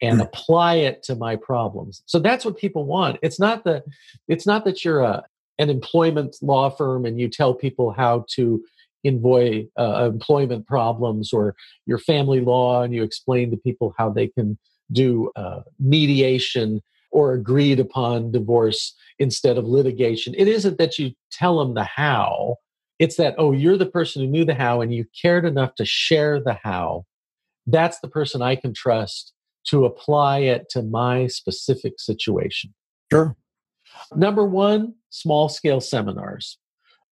and 0.00 0.20
mm. 0.20 0.24
apply 0.24 0.76
it 0.76 1.02
to 1.04 1.14
my 1.14 1.36
problems. 1.36 2.02
So 2.06 2.18
that's 2.18 2.44
what 2.44 2.56
people 2.56 2.84
want. 2.84 3.18
It's 3.22 3.40
not 3.40 3.64
that 3.64 3.84
it's 4.28 4.46
not 4.46 4.64
that 4.64 4.84
you're 4.84 5.00
a 5.00 5.24
an 5.58 5.70
employment 5.70 6.36
law 6.42 6.68
firm 6.68 7.04
and 7.04 7.18
you 7.18 7.28
tell 7.28 7.54
people 7.54 7.92
how 7.92 8.26
to 8.30 8.62
invoice 9.04 9.66
uh, 9.78 10.10
employment 10.12 10.66
problems 10.66 11.32
or 11.32 11.54
your 11.86 11.98
family 11.98 12.40
law 12.40 12.82
and 12.82 12.92
you 12.94 13.02
explain 13.02 13.50
to 13.50 13.56
people 13.56 13.94
how 13.96 14.10
they 14.10 14.26
can 14.26 14.58
do 14.90 15.30
uh, 15.36 15.60
mediation 15.78 16.82
or 17.12 17.32
agreed 17.32 17.78
upon 17.78 18.32
divorce 18.32 18.94
instead 19.18 19.56
of 19.56 19.64
litigation. 19.64 20.34
It 20.36 20.48
isn't 20.48 20.78
that 20.78 20.98
you 20.98 21.12
tell 21.30 21.58
them 21.58 21.74
the 21.74 21.84
how, 21.84 22.56
it's 22.98 23.16
that, 23.16 23.34
oh, 23.38 23.52
you're 23.52 23.76
the 23.76 23.86
person 23.86 24.22
who 24.22 24.28
knew 24.28 24.44
the 24.44 24.54
how 24.54 24.80
and 24.80 24.94
you 24.94 25.04
cared 25.20 25.44
enough 25.44 25.74
to 25.76 25.84
share 25.84 26.40
the 26.40 26.58
how. 26.62 27.04
That's 27.66 27.98
the 28.00 28.08
person 28.08 28.42
I 28.42 28.56
can 28.56 28.74
trust 28.74 29.32
to 29.68 29.84
apply 29.84 30.40
it 30.40 30.68
to 30.70 30.82
my 30.82 31.26
specific 31.26 31.94
situation. 31.98 32.74
Sure. 33.10 33.36
Number 34.14 34.44
one, 34.44 34.94
small 35.10 35.48
scale 35.48 35.80
seminars 35.80 36.58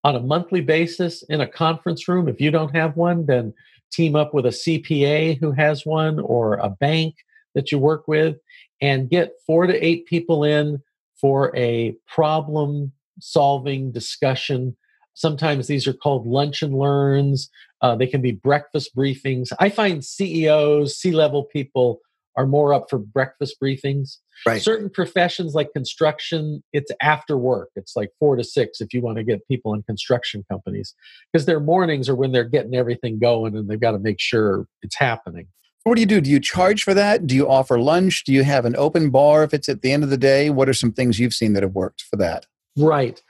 on 0.05 0.17
a 0.17 0.21
monthly 0.21 0.61
basis 0.61 1.23
in 1.25 1.41
a 1.41 1.47
conference 1.47 2.09
room. 2.09 2.29
If 2.29 2.41
you 2.41 2.51
don't 2.51 2.75
have 2.75 2.97
one, 2.97 3.27
then 3.27 3.55
team 3.93 4.17
up 4.17 4.35
with 4.35 4.47
a 4.47 4.51
CPA 4.51 5.39
who 5.39 5.53
has 5.53 5.87
one 5.87 6.19
or 6.21 6.55
a 6.55 6.71
bank 6.71 7.15
that 7.55 7.71
you 7.71 7.79
work 7.79 8.09
with 8.09 8.37
and 8.81 9.11
get 9.11 9.35
four 9.47 9.67
to 9.67 9.85
eight 9.85 10.07
people 10.07 10.45
in 10.45 10.83
for 11.21 11.55
a 11.57 11.95
problem 12.09 12.93
solving 13.21 13.93
discussion. 13.93 14.77
Sometimes 15.15 15.67
these 15.67 15.87
are 15.87 15.93
called 15.93 16.27
lunch 16.27 16.63
and 16.63 16.75
learns. 16.75 17.51
Uh, 17.81 17.97
they 17.97 18.07
can 18.07 18.23
be 18.23 18.33
breakfast 18.33 18.97
briefings. 18.97 19.49
I 19.59 19.69
find 19.69 20.05
CEOs, 20.05 20.97
C 20.97 21.13
level 21.13 21.45
people 21.45 22.01
are 22.37 22.47
more 22.47 22.73
up 22.73 22.89
for 22.89 22.99
breakfast 22.99 23.57
briefings. 23.63 24.17
Right. 24.47 24.63
Certain 24.63 24.89
professions 24.89 25.55
like 25.55 25.73
construction, 25.73 26.63
it's 26.73 26.91
after 27.01 27.37
work. 27.37 27.69
It's 27.77 27.95
like 27.95 28.11
four 28.19 28.37
to 28.37 28.45
six 28.45 28.81
if 28.81 28.95
you 28.95 29.01
want 29.03 29.19
to 29.19 29.25
get 29.25 29.47
people 29.49 29.75
in 29.75 29.83
construction 29.83 30.45
companies 30.51 30.95
because 31.31 31.47
their 31.47 31.61
mornings 31.61 32.09
are 32.09 32.15
when 32.15 32.33
they're 32.33 32.45
getting 32.45 32.75
everything 32.75 33.19
going 33.19 33.57
and 33.57 33.69
they've 33.69 33.81
got 33.81 33.93
to 33.93 33.99
make 33.99 34.19
sure 34.19 34.67
it's 34.83 34.97
happening. 34.97 35.47
What 35.85 35.97
do 35.97 36.01
you 36.01 36.07
do? 36.07 36.21
Do 36.21 36.31
you 36.31 36.41
charge 36.41 36.85
for 36.85 36.95
that? 36.95 37.27
Do 37.27 37.35
you 37.35 37.49
offer 37.49 37.79
lunch? 37.79 38.25
Do 38.25 38.33
you 38.33 38.45
have 38.45 38.65
an 38.65 38.77
open 38.77 39.11
bar 39.11 39.43
if 39.43 39.53
it's 39.53 39.69
at 39.69 39.83
the 39.83 39.91
end 39.91 40.05
of 40.05 40.11
the 40.11 40.17
day? 40.17 40.49
What 40.49 40.69
are 40.69 40.75
some 40.75 40.93
things 40.93 41.19
you've 41.19 41.35
seen 41.35 41.55
that 41.55 41.65
have 41.65 41.75
worked 41.75 42.03
for 42.03 42.17
that? 42.17 42.47
Right. 42.77 43.21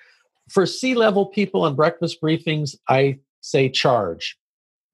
For 0.53 0.67
C 0.67 0.95
level 0.95 1.27
people 1.27 1.63
on 1.63 1.75
breakfast 1.75 2.21
briefings, 2.21 2.77
I 2.89 3.19
say 3.41 3.69
charge. 3.69 4.37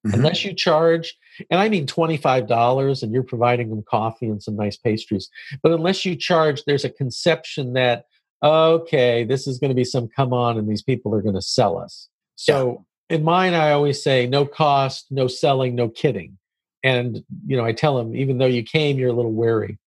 Mm-hmm. 0.07 0.15
Unless 0.15 0.45
you 0.45 0.55
charge, 0.55 1.17
and 1.51 1.61
I 1.61 1.69
mean 1.69 1.87
$25 1.87 3.03
and 3.03 3.13
you're 3.13 3.25
providing 3.25 3.69
them 3.71 3.83
coffee 3.89 4.27
and 4.27 4.41
some 4.43 4.57
nice 4.57 4.77
pastries, 4.77 5.29
but 5.63 5.73
unless 5.73 6.05
you 6.05 6.15
charge, 6.15 6.63
there's 6.65 6.85
a 6.85 6.91
conception 6.91 7.73
that, 7.73 8.05
okay, 8.43 9.25
this 9.25 9.49
is 9.49 9.59
going 9.59 9.71
to 9.71 9.75
be 9.75 9.85
some 9.85 10.09
come 10.09 10.33
on 10.33 10.57
and 10.57 10.69
these 10.69 10.83
people 10.83 11.13
are 11.15 11.23
going 11.23 11.35
to 11.35 11.43
sell 11.43 11.77
us. 11.77 12.09
So 12.37 12.85
yeah. 13.11 13.17
in 13.17 13.25
mine, 13.25 13.55
I 13.55 13.73
always 13.73 14.01
say 14.03 14.29
no 14.29 14.47
cost, 14.47 15.07
no 15.11 15.27
selling, 15.27 15.75
no 15.75 15.89
kidding. 15.89 16.39
And, 16.85 17.25
you 17.45 17.57
know, 17.57 17.65
I 17.65 17.73
tell 17.73 17.97
them, 17.97 18.15
even 18.15 18.39
though 18.39 18.47
you 18.47 18.63
came, 18.63 18.99
you're 18.99 19.11
a 19.11 19.15
little 19.15 19.33
wary. 19.33 19.79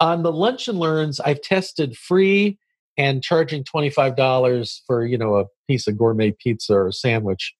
On 0.00 0.22
the 0.22 0.32
lunch 0.32 0.68
and 0.68 0.78
learns, 0.78 1.18
I've 1.18 1.40
tested 1.40 1.96
free 1.96 2.58
and 2.96 3.22
charging 3.22 3.64
$25 3.64 4.80
for, 4.86 5.04
you 5.04 5.18
know, 5.18 5.36
a 5.36 5.44
piece 5.68 5.86
of 5.86 5.98
gourmet 5.98 6.32
pizza 6.32 6.74
or 6.74 6.88
a 6.88 6.92
sandwich. 6.92 7.54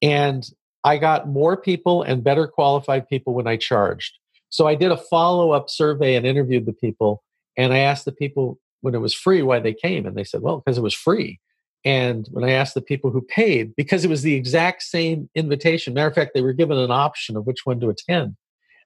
And 0.00 0.44
I 0.84 0.98
got 0.98 1.28
more 1.28 1.56
people 1.56 2.02
and 2.02 2.24
better 2.24 2.46
qualified 2.46 3.08
people 3.08 3.34
when 3.34 3.46
I 3.46 3.56
charged. 3.56 4.18
So 4.48 4.66
I 4.66 4.74
did 4.74 4.90
a 4.90 4.96
follow 4.96 5.52
up 5.52 5.70
survey 5.70 6.16
and 6.16 6.26
interviewed 6.26 6.66
the 6.66 6.72
people. 6.72 7.22
And 7.56 7.72
I 7.72 7.78
asked 7.78 8.04
the 8.04 8.12
people 8.12 8.58
when 8.80 8.94
it 8.94 8.98
was 9.00 9.14
free 9.14 9.42
why 9.42 9.60
they 9.60 9.74
came. 9.74 10.06
And 10.06 10.16
they 10.16 10.24
said, 10.24 10.42
well, 10.42 10.58
because 10.64 10.78
it 10.78 10.82
was 10.82 10.94
free. 10.94 11.40
And 11.84 12.26
when 12.30 12.44
I 12.44 12.52
asked 12.52 12.74
the 12.74 12.82
people 12.82 13.10
who 13.10 13.22
paid, 13.22 13.74
because 13.76 14.04
it 14.04 14.08
was 14.08 14.22
the 14.22 14.34
exact 14.34 14.82
same 14.82 15.28
invitation, 15.34 15.94
matter 15.94 16.08
of 16.08 16.14
fact, 16.14 16.32
they 16.34 16.42
were 16.42 16.52
given 16.52 16.78
an 16.78 16.90
option 16.90 17.36
of 17.36 17.46
which 17.46 17.64
one 17.64 17.80
to 17.80 17.88
attend. 17.88 18.36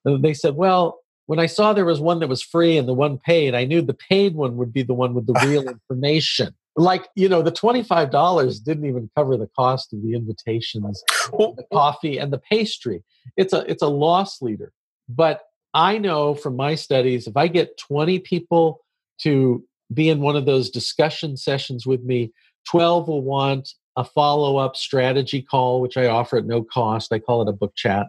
And 0.04 0.22
they 0.22 0.34
said, 0.34 0.54
well, 0.54 1.00
when 1.26 1.38
I 1.38 1.46
saw 1.46 1.72
there 1.72 1.84
was 1.84 2.00
one 2.00 2.20
that 2.20 2.28
was 2.28 2.42
free 2.42 2.78
and 2.78 2.88
the 2.88 2.94
one 2.94 3.18
paid, 3.18 3.54
I 3.54 3.64
knew 3.64 3.82
the 3.82 3.94
paid 3.94 4.34
one 4.34 4.56
would 4.56 4.72
be 4.72 4.82
the 4.82 4.94
one 4.94 5.14
with 5.14 5.26
the 5.26 5.34
real 5.46 5.68
information. 5.68 6.54
Like 6.76 7.08
you 7.14 7.28
know 7.28 7.42
the 7.42 7.52
$25 7.52 8.64
didn't 8.64 8.86
even 8.86 9.10
cover 9.16 9.36
the 9.36 9.48
cost 9.56 9.92
of 9.92 10.02
the 10.02 10.14
invitations 10.14 11.02
the 11.30 11.64
coffee 11.72 12.18
and 12.18 12.32
the 12.32 12.38
pastry. 12.38 13.02
It's 13.36 13.52
a 13.52 13.68
it's 13.70 13.82
a 13.82 13.88
loss 13.88 14.42
leader. 14.42 14.72
But 15.08 15.42
i 15.76 15.98
know 15.98 16.34
from 16.34 16.56
my 16.56 16.74
studies 16.74 17.26
if 17.26 17.36
i 17.36 17.46
get 17.46 17.78
20 17.78 18.18
people 18.20 18.80
to 19.20 19.62
be 19.92 20.08
in 20.08 20.20
one 20.20 20.34
of 20.34 20.46
those 20.46 20.70
discussion 20.70 21.36
sessions 21.36 21.86
with 21.86 22.02
me 22.02 22.32
12 22.68 23.06
will 23.08 23.22
want 23.22 23.68
a 23.96 24.04
follow-up 24.04 24.74
strategy 24.76 25.42
call 25.42 25.80
which 25.80 25.96
i 25.96 26.06
offer 26.06 26.38
at 26.38 26.46
no 26.46 26.62
cost. 26.62 27.12
I 27.12 27.18
call 27.18 27.42
it 27.42 27.48
a 27.48 27.52
book 27.52 27.74
chat 27.76 28.06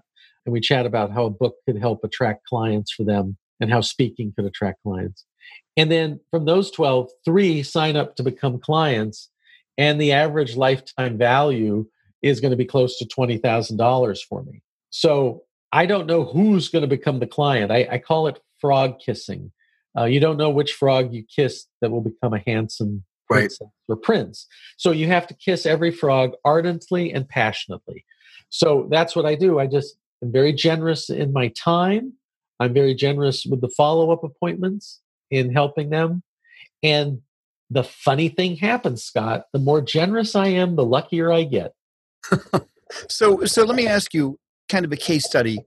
and 0.48 0.54
we 0.54 0.62
chat 0.62 0.88
about 0.88 1.12
how 1.12 1.26
a 1.26 1.30
book 1.30 1.58
could 1.66 1.78
help 1.78 2.04
attract 2.04 2.46
clients 2.46 2.92
for 2.92 3.04
them 3.04 3.38
and 3.60 3.70
how 3.70 3.82
speaking 3.82 4.34
could 4.36 4.46
attract 4.46 4.82
clients 4.82 5.26
and 5.78 5.92
then 5.92 6.20
from 6.32 6.46
those 6.46 6.72
12, 6.72 7.10
three 7.24 7.64
sign 7.64 7.96
up 7.96 8.16
to 8.16 8.24
become 8.24 8.60
clients. 8.60 9.30
And 9.78 10.02
the 10.02 10.12
average 10.12 10.56
lifetime 10.56 11.18
value 11.20 11.86
is 12.24 12.42
going 12.42 12.52
to 12.52 12.58
be 12.58 12.66
close 12.66 12.98
to 12.98 13.06
$20,000 13.06 14.20
for 14.28 14.44
me. 14.44 14.64
So 14.90 15.44
I 15.72 15.86
don't 15.86 16.08
know 16.08 16.26
who's 16.26 16.70
going 16.70 16.82
to 16.82 16.88
become 16.88 17.20
the 17.20 17.28
client. 17.28 17.72
I, 17.72 17.88
I 17.92 17.98
call 18.00 18.28
it 18.28 18.40
frog 18.60 19.00
kissing. 19.00 19.52
Uh, 19.96 20.06
you 20.06 20.20
don't 20.20 20.38
know 20.38 20.50
which 20.50 20.74
frog 20.74 21.14
you 21.14 21.24
kiss 21.24 21.68
that 21.82 21.92
will 21.92 22.02
become 22.02 22.34
a 22.34 22.42
handsome 22.48 23.04
right. 23.30 23.52
or 23.88 23.96
prince. 23.96 24.48
So 24.78 24.92
you 24.92 25.08
have 25.08 25.28
to 25.28 25.36
kiss 25.36 25.68
every 25.68 25.92
frog 25.92 26.32
ardently 26.44 27.14
and 27.14 27.30
passionately. 27.30 28.04
So 28.50 28.88
that's 28.90 29.16
what 29.16 29.28
I 29.28 29.36
do. 29.36 29.60
I 29.60 29.68
just 29.68 29.96
am 30.24 30.32
very 30.32 30.54
generous 30.54 31.10
in 31.10 31.34
my 31.34 31.50
time. 31.50 32.14
I'm 32.60 32.74
very 32.74 32.96
generous 32.96 33.46
with 33.46 33.62
the 33.62 33.70
follow 33.70 34.12
up 34.12 34.24
appointments 34.24 35.02
in 35.30 35.54
helping 35.54 35.90
them. 35.90 36.24
And 36.84 37.22
the 37.70 37.84
funny 37.84 38.30
thing 38.30 38.56
happens, 38.56 39.04
Scott. 39.04 39.44
The 39.54 39.60
more 39.60 39.82
generous 39.82 40.36
I 40.36 40.48
am, 40.48 40.76
the 40.76 40.86
luckier 40.86 41.32
I 41.32 41.44
get. 41.44 41.74
so, 43.10 43.44
so 43.46 43.64
let 43.64 43.76
me 43.76 43.88
ask 43.88 44.14
you 44.14 44.40
kind 44.70 44.86
of 44.86 44.92
a 44.92 44.98
case 44.98 45.26
study. 45.26 45.60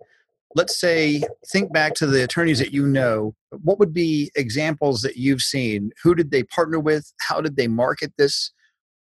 Let's 0.57 0.81
say, 0.81 1.23
think 1.53 1.73
back 1.73 1.95
to 1.95 2.07
the 2.07 2.25
attorneys 2.25 2.59
that 2.59 2.73
you 2.73 2.87
know. 2.87 3.35
What 3.63 3.79
would 3.79 3.95
be 3.95 4.33
examples 4.35 5.03
that 5.03 5.17
you've 5.17 5.43
seen? 5.43 5.93
Who 6.03 6.15
did 6.15 6.33
they 6.33 6.43
partner 6.43 6.81
with? 6.81 7.13
How 7.21 7.41
did 7.41 7.57
they 7.57 7.69
market 7.69 8.13
this? 8.19 8.51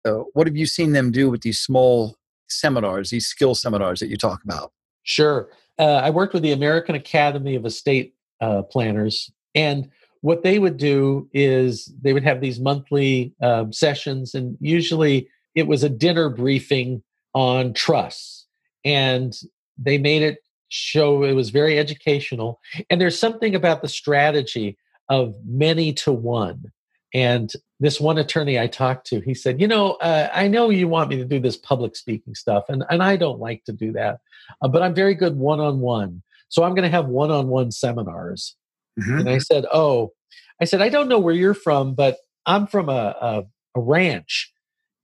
Uh, 0.06 0.22
what 0.32 0.46
have 0.46 0.56
you 0.56 0.66
seen 0.66 0.92
them 0.92 1.10
do 1.10 1.30
with 1.30 1.42
these 1.42 1.60
small 1.60 2.16
seminars, 2.48 3.10
these 3.10 3.26
skill 3.26 3.54
seminars 3.54 4.00
that 4.00 4.08
you 4.08 4.16
talk 4.16 4.42
about? 4.44 4.72
Sure. 5.04 5.48
Uh, 5.78 5.96
I 5.96 6.10
worked 6.10 6.34
with 6.34 6.42
the 6.42 6.52
American 6.52 6.94
Academy 6.94 7.54
of 7.54 7.64
Estate 7.64 8.14
uh, 8.40 8.62
Planners, 8.62 9.30
and 9.54 9.88
what 10.20 10.42
they 10.42 10.58
would 10.58 10.78
do 10.78 11.28
is 11.32 11.92
they 12.00 12.12
would 12.12 12.24
have 12.24 12.40
these 12.40 12.58
monthly 12.58 13.34
um, 13.42 13.72
sessions, 13.72 14.34
and 14.34 14.56
usually 14.60 15.28
it 15.54 15.66
was 15.66 15.82
a 15.82 15.88
dinner 15.88 16.28
briefing 16.28 17.02
on 17.34 17.72
trusts. 17.72 18.46
And 18.84 19.34
they 19.78 19.98
made 19.98 20.22
it 20.22 20.38
show 20.68 21.24
it 21.24 21.34
was 21.34 21.50
very 21.50 21.78
educational. 21.78 22.60
And 22.90 23.00
there's 23.00 23.18
something 23.18 23.54
about 23.54 23.82
the 23.82 23.88
strategy 23.88 24.76
of 25.08 25.34
many 25.46 25.92
to 25.92 26.12
one. 26.12 26.72
And 27.14 27.50
this 27.78 28.00
one 28.00 28.18
attorney 28.18 28.58
I 28.58 28.66
talked 28.66 29.06
to, 29.06 29.20
he 29.20 29.34
said, 29.34 29.60
You 29.60 29.68
know, 29.68 29.92
uh, 29.92 30.28
I 30.34 30.48
know 30.48 30.70
you 30.70 30.88
want 30.88 31.08
me 31.08 31.16
to 31.16 31.24
do 31.24 31.38
this 31.38 31.56
public 31.56 31.94
speaking 31.94 32.34
stuff, 32.34 32.64
and, 32.68 32.84
and 32.90 33.02
I 33.02 33.16
don't 33.16 33.38
like 33.38 33.64
to 33.64 33.72
do 33.72 33.92
that, 33.92 34.18
uh, 34.60 34.68
but 34.68 34.82
I'm 34.82 34.94
very 34.94 35.14
good 35.14 35.36
one 35.36 35.60
on 35.60 35.78
one. 35.78 36.22
So 36.48 36.64
I'm 36.64 36.74
going 36.74 36.82
to 36.82 36.88
have 36.88 37.06
one 37.06 37.30
on 37.30 37.48
one 37.48 37.70
seminars. 37.70 38.56
Mm-hmm. 39.00 39.18
And 39.20 39.30
I 39.30 39.38
said, 39.38 39.64
Oh, 39.72 40.12
I 40.60 40.64
said, 40.64 40.82
I 40.82 40.88
don't 40.88 41.08
know 41.08 41.18
where 41.18 41.34
you're 41.34 41.54
from, 41.54 41.94
but 41.94 42.18
I'm 42.46 42.66
from 42.66 42.88
a, 42.88 43.16
a, 43.20 43.44
a 43.76 43.80
ranch. 43.80 44.52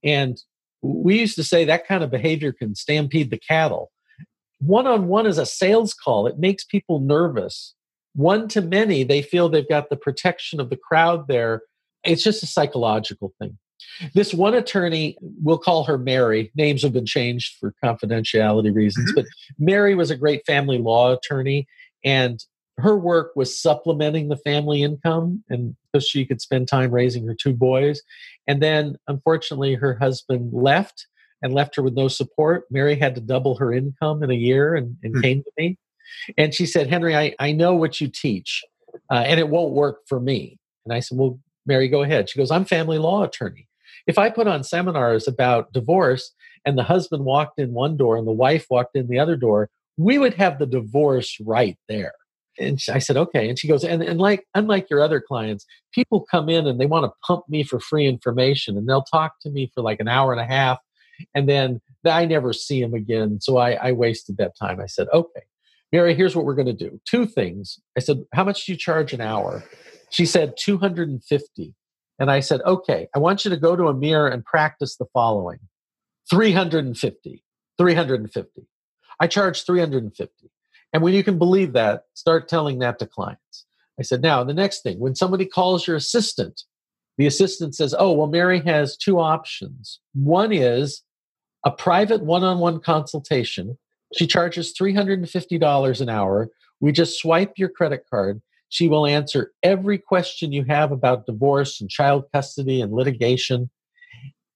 And 0.03 0.37
we 0.81 1.19
used 1.19 1.35
to 1.35 1.43
say 1.43 1.65
that 1.65 1.87
kind 1.87 2.03
of 2.03 2.11
behavior 2.11 2.51
can 2.51 2.75
stampede 2.75 3.31
the 3.31 3.39
cattle. 3.39 3.91
One 4.59 4.85
on 4.85 5.07
one 5.07 5.25
is 5.25 5.37
a 5.37 5.45
sales 5.45 5.93
call, 5.93 6.27
it 6.27 6.37
makes 6.37 6.63
people 6.63 6.99
nervous. 6.99 7.73
One 8.13 8.49
to 8.49 8.61
many, 8.61 9.05
they 9.05 9.21
feel 9.21 9.47
they've 9.47 9.67
got 9.67 9.89
the 9.89 9.95
protection 9.95 10.59
of 10.59 10.69
the 10.69 10.77
crowd 10.77 11.29
there 11.29 11.61
it's 12.03 12.23
just 12.23 12.43
a 12.43 12.47
psychological 12.47 13.33
thing. 13.39 13.57
This 14.13 14.33
one 14.33 14.53
attorney, 14.53 15.17
we'll 15.21 15.57
call 15.57 15.83
her 15.83 15.97
Mary. 15.97 16.51
Names 16.55 16.83
have 16.83 16.93
been 16.93 17.05
changed 17.05 17.57
for 17.59 17.73
confidentiality 17.83 18.73
reasons, 18.73 19.11
mm-hmm. 19.11 19.21
but 19.21 19.25
Mary 19.59 19.95
was 19.95 20.11
a 20.11 20.15
great 20.15 20.45
family 20.45 20.77
law 20.77 21.13
attorney, 21.13 21.67
and 22.03 22.43
her 22.77 22.97
work 22.97 23.31
was 23.35 23.59
supplementing 23.59 24.29
the 24.29 24.37
family 24.37 24.81
income, 24.81 25.43
and 25.49 25.75
so 25.93 25.99
she 25.99 26.25
could 26.25 26.41
spend 26.41 26.67
time 26.67 26.91
raising 26.91 27.27
her 27.27 27.35
two 27.35 27.53
boys. 27.53 28.01
And 28.47 28.61
then, 28.61 28.97
unfortunately, 29.07 29.75
her 29.75 29.95
husband 29.95 30.51
left 30.53 31.05
and 31.41 31.53
left 31.53 31.75
her 31.75 31.83
with 31.83 31.95
no 31.95 32.07
support. 32.07 32.65
Mary 32.71 32.95
had 32.95 33.15
to 33.15 33.21
double 33.21 33.55
her 33.57 33.73
income 33.73 34.23
in 34.23 34.31
a 34.31 34.35
year, 34.35 34.75
and, 34.75 34.97
and 35.03 35.13
mm-hmm. 35.13 35.21
came 35.21 35.43
to 35.43 35.51
me, 35.57 35.77
and 36.37 36.53
she 36.53 36.65
said, 36.65 36.87
"Henry, 36.87 37.15
I, 37.15 37.35
I 37.39 37.51
know 37.51 37.75
what 37.75 38.01
you 38.01 38.07
teach, 38.07 38.63
uh, 39.09 39.23
and 39.25 39.39
it 39.39 39.49
won't 39.49 39.73
work 39.73 39.99
for 40.07 40.19
me." 40.19 40.57
And 40.85 40.93
I 40.93 41.01
said, 41.01 41.17
"Well, 41.17 41.39
Mary, 41.65 41.87
go 41.87 42.03
ahead. 42.03 42.29
She 42.29 42.39
goes, 42.39 42.51
I'm 42.51 42.65
family 42.65 42.97
law 42.97 43.23
attorney. 43.23 43.67
If 44.07 44.17
I 44.17 44.29
put 44.29 44.47
on 44.47 44.63
seminars 44.63 45.27
about 45.27 45.73
divorce 45.73 46.33
and 46.65 46.77
the 46.77 46.83
husband 46.83 47.25
walked 47.25 47.59
in 47.59 47.73
one 47.73 47.97
door 47.97 48.17
and 48.17 48.27
the 48.27 48.31
wife 48.31 48.65
walked 48.69 48.95
in 48.95 49.07
the 49.07 49.19
other 49.19 49.35
door, 49.35 49.69
we 49.97 50.17
would 50.17 50.33
have 50.35 50.57
the 50.57 50.65
divorce 50.65 51.37
right 51.45 51.77
there. 51.87 52.13
And 52.59 52.79
I 52.91 52.99
said, 52.99 53.17
okay. 53.17 53.47
And 53.47 53.57
she 53.57 53.67
goes, 53.67 53.83
and, 53.83 54.01
and 54.03 54.19
like, 54.19 54.45
unlike 54.55 54.89
your 54.89 55.01
other 55.01 55.21
clients, 55.21 55.65
people 55.93 56.25
come 56.29 56.49
in 56.49 56.67
and 56.67 56.79
they 56.79 56.85
want 56.85 57.05
to 57.05 57.11
pump 57.25 57.43
me 57.47 57.63
for 57.63 57.79
free 57.79 58.05
information 58.05 58.77
and 58.77 58.87
they'll 58.87 59.03
talk 59.03 59.33
to 59.41 59.49
me 59.49 59.71
for 59.73 59.81
like 59.81 59.99
an 59.99 60.07
hour 60.07 60.31
and 60.31 60.41
a 60.41 60.45
half. 60.45 60.79
And 61.33 61.47
then 61.47 61.81
I 62.05 62.25
never 62.25 62.51
see 62.51 62.81
them 62.81 62.93
again. 62.93 63.39
So 63.41 63.57
I, 63.57 63.73
I 63.73 63.91
wasted 63.91 64.37
that 64.37 64.57
time. 64.59 64.79
I 64.81 64.87
said, 64.87 65.07
okay, 65.13 65.41
Mary, 65.91 66.15
here's 66.15 66.35
what 66.35 66.45
we're 66.45 66.55
going 66.55 66.65
to 66.65 66.73
do. 66.73 66.99
Two 67.05 67.25
things. 67.25 67.79
I 67.97 68.01
said, 68.01 68.23
how 68.33 68.43
much 68.43 68.65
do 68.65 68.71
you 68.71 68.77
charge 68.77 69.13
an 69.13 69.21
hour? 69.21 69.63
She 70.11 70.25
said 70.25 70.53
250. 70.57 71.73
And 72.19 72.29
I 72.29 72.39
said, 72.39 72.61
okay, 72.65 73.07
I 73.15 73.19
want 73.19 73.43
you 73.43 73.49
to 73.49 73.57
go 73.57 73.75
to 73.75 73.87
a 73.87 73.93
mirror 73.93 74.27
and 74.27 74.45
practice 74.45 74.95
the 74.97 75.07
following 75.13 75.59
350. 76.29 77.43
350. 77.77 78.67
I 79.19 79.27
charge 79.27 79.65
350. 79.65 80.51
And 80.93 81.01
when 81.01 81.13
you 81.13 81.23
can 81.23 81.37
believe 81.37 81.73
that, 81.73 82.03
start 82.13 82.47
telling 82.47 82.79
that 82.79 82.99
to 82.99 83.07
clients. 83.07 83.65
I 83.99 84.03
said, 84.03 84.21
now 84.21 84.43
the 84.43 84.53
next 84.53 84.81
thing, 84.83 84.99
when 84.99 85.15
somebody 85.15 85.45
calls 85.45 85.87
your 85.87 85.95
assistant, 85.95 86.63
the 87.17 87.27
assistant 87.27 87.75
says, 87.75 87.95
oh, 87.97 88.11
well, 88.11 88.27
Mary 88.27 88.61
has 88.61 88.97
two 88.97 89.19
options. 89.19 89.99
One 90.13 90.51
is 90.51 91.03
a 91.65 91.71
private 91.71 92.23
one 92.23 92.43
on 92.43 92.59
one 92.59 92.79
consultation. 92.79 93.77
She 94.15 94.27
charges 94.27 94.73
$350 94.79 96.01
an 96.01 96.09
hour. 96.09 96.49
We 96.79 96.91
just 96.91 97.19
swipe 97.19 97.53
your 97.57 97.69
credit 97.69 98.05
card 98.09 98.41
she 98.71 98.87
will 98.87 99.05
answer 99.05 99.51
every 99.63 99.97
question 99.97 100.53
you 100.53 100.63
have 100.63 100.93
about 100.93 101.25
divorce 101.25 101.81
and 101.81 101.89
child 101.89 102.23
custody 102.33 102.81
and 102.81 102.93
litigation. 102.93 103.69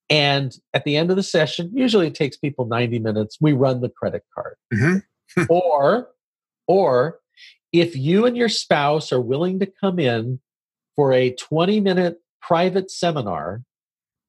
And 0.09 0.55
at 0.73 0.85
the 0.85 0.95
end 0.95 1.09
of 1.09 1.17
the 1.17 1.23
session, 1.23 1.69
usually 1.73 2.07
it 2.07 2.15
takes 2.15 2.37
people 2.37 2.65
90 2.65 2.99
minutes, 2.99 3.37
we 3.41 3.51
run 3.51 3.81
the 3.81 3.89
credit 3.89 4.23
card. 4.33 4.55
Mm-hmm. 4.73 5.43
or, 5.49 6.07
or 6.65 7.19
if 7.73 7.97
you 7.97 8.25
and 8.25 8.37
your 8.37 8.47
spouse 8.47 9.11
are 9.11 9.19
willing 9.19 9.59
to 9.59 9.65
come 9.65 9.99
in 9.99 10.39
for 10.95 11.11
a 11.11 11.31
20 11.31 11.81
minute 11.81 12.21
private 12.41 12.89
seminar, 12.89 13.63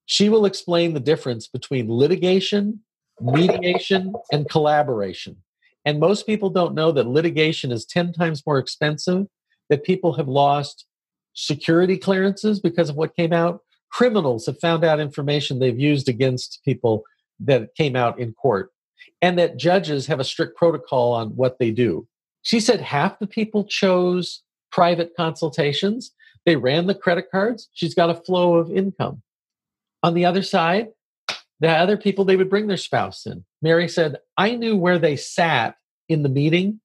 she 0.07 0.29
will 0.29 0.46
explain 0.46 0.94
the 0.94 1.01
difference 1.01 1.46
between 1.46 1.88
litigation, 1.88 2.81
mediation, 3.20 4.14
and 4.33 4.49
collaboration. 4.49 5.37
And 5.85 6.01
most 6.01 6.27
people 6.27 6.51
don't 6.51 6.75
know 6.75 6.90
that 6.90 7.07
litigation 7.07 7.70
is 7.70 7.87
10 7.87 8.12
times 8.14 8.42
more 8.44 8.59
expensive 8.59 9.27
that 9.68 9.85
people 9.85 10.12
have 10.14 10.29
lost 10.29 10.87
security 11.35 11.96
clearances 11.98 12.61
because 12.61 12.88
of 12.88 12.96
what 12.96 13.16
came 13.16 13.33
out. 13.33 13.61
Criminals 13.90 14.46
have 14.46 14.59
found 14.59 14.85
out 14.85 15.00
information 15.00 15.59
they've 15.59 15.79
used 15.79 16.09
against 16.09 16.61
people 16.64 17.05
that 17.40 17.74
came 17.74 17.94
out 17.94 18.18
in 18.18 18.33
court, 18.33 18.72
and 19.20 19.38
that 19.38 19.59
judges 19.59 20.07
have 20.07 20.20
a 20.20 20.24
strict 20.24 20.57
protocol 20.57 21.12
on 21.12 21.29
what 21.31 21.59
they 21.59 21.70
do. 21.70 22.07
She 22.42 22.61
said 22.61 22.81
half 22.81 23.18
the 23.18 23.26
people 23.26 23.64
chose 23.64 24.42
private 24.70 25.12
consultations. 25.16 26.12
They 26.44 26.57
ran 26.57 26.87
the 26.87 26.94
credit 26.94 27.26
cards. 27.31 27.68
She's 27.72 27.94
got 27.94 28.11
a 28.11 28.14
flow 28.14 28.57
of 28.57 28.70
income. 28.70 29.22
On 30.02 30.14
the 30.14 30.24
other 30.24 30.42
side, 30.42 30.88
the 31.61 31.70
other 31.70 31.96
people, 31.96 32.24
they 32.24 32.37
would 32.37 32.50
bring 32.50 32.66
their 32.66 32.76
spouse 32.76 33.26
in. 33.26 33.44
Mary 33.62 33.88
said, 33.88 34.18
I 34.37 34.55
knew 34.57 34.76
where 34.76 34.98
they 34.98 35.16
sat 35.16 35.76
in 36.09 36.22
the 36.22 36.29
meeting 36.29 36.81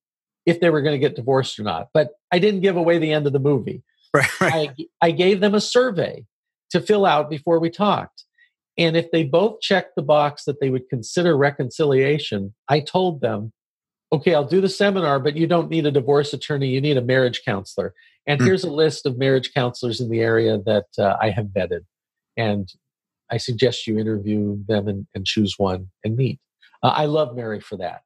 if 0.45 0.60
they 0.60 0.69
were 0.69 0.82
going 0.82 0.95
to 0.95 0.99
get 0.99 1.15
divorced 1.15 1.60
or 1.60 1.63
not. 1.63 1.89
But 1.93 2.12
I 2.32 2.39
didn't 2.39 2.62
give 2.62 2.77
away 2.77 2.97
the 2.97 3.12
end 3.12 3.27
of 3.27 3.34
the 3.34 3.39
movie. 3.39 3.84
Right, 4.13 4.41
right. 4.41 4.71
I, 4.77 5.08
I 5.08 5.12
gave 5.12 5.39
them 5.39 5.56
a 5.56 5.62
survey 5.62 6.25
to 6.71 6.82
fill 6.82 7.06
out 7.06 7.30
before 7.30 7.60
we 7.60 7.69
talked. 7.69 8.25
And 8.77 8.97
if 8.97 9.10
they 9.12 9.23
both 9.23 9.62
checked 9.62 9.95
the 9.95 10.01
box 10.01 10.43
that 10.43 10.60
they 10.60 10.69
would 10.69 10.89
consider 10.89 11.38
reconciliation, 11.38 12.54
I 12.67 12.82
told 12.82 13.21
them, 13.21 13.54
okay, 14.12 14.34
I'll 14.34 14.43
do 14.43 14.60
the 14.60 14.67
seminar, 14.67 15.19
but 15.19 15.38
you 15.38 15.47
don't 15.47 15.69
need 15.69 15.86
a 15.86 15.91
divorce 15.91 16.34
attorney. 16.34 16.67
You 16.67 16.82
need 16.82 16.97
a 16.97 17.01
marriage 17.01 17.43
counselor. 17.45 17.93
And 18.27 18.39
mm. 18.41 18.45
here's 18.45 18.63
a 18.63 18.71
list 18.71 19.06
of 19.06 19.17
marriage 19.17 19.54
counselors 19.54 20.01
in 20.01 20.10
the 20.10 20.19
area 20.19 20.58
that 20.65 20.88
uh, 20.97 21.15
I 21.21 21.30
have 21.30 21.47
vetted. 21.47 21.86
And 22.36 22.67
I 23.30 23.38
suggest 23.38 23.88
you 23.88 23.97
interview 23.97 24.58
them 24.67 24.88
and, 24.88 25.08
and 25.15 25.25
choose 25.25 25.56
one 25.58 25.89
and 26.04 26.17
meet. 26.17 26.39
Uh, 26.84 26.88
I 26.88 27.06
love 27.06 27.36
Mary 27.36 27.60
for 27.60 27.77
that. 27.77 28.01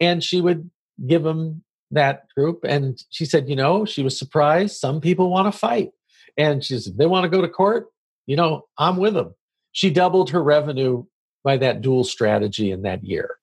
And 0.00 0.22
she 0.22 0.40
would 0.40 0.70
give 1.06 1.22
them 1.22 1.62
that 1.90 2.24
group 2.36 2.64
and 2.64 3.02
she 3.10 3.24
said 3.24 3.48
you 3.48 3.56
know 3.56 3.84
she 3.84 4.02
was 4.02 4.18
surprised 4.18 4.76
some 4.76 5.00
people 5.00 5.30
want 5.30 5.52
to 5.52 5.56
fight. 5.56 5.90
And 6.38 6.62
she 6.62 6.78
said 6.78 6.98
they 6.98 7.06
want 7.06 7.24
to 7.24 7.30
go 7.30 7.40
to 7.40 7.48
court 7.48 7.86
you 8.26 8.36
know 8.36 8.66
i'm 8.78 8.96
with 8.96 9.14
them 9.14 9.34
she 9.72 9.90
doubled 9.90 10.30
her 10.30 10.42
revenue 10.42 11.04
by 11.44 11.56
that 11.58 11.80
dual 11.80 12.02
strategy 12.02 12.70
in 12.70 12.82
that 12.82 13.04
year. 13.04 13.36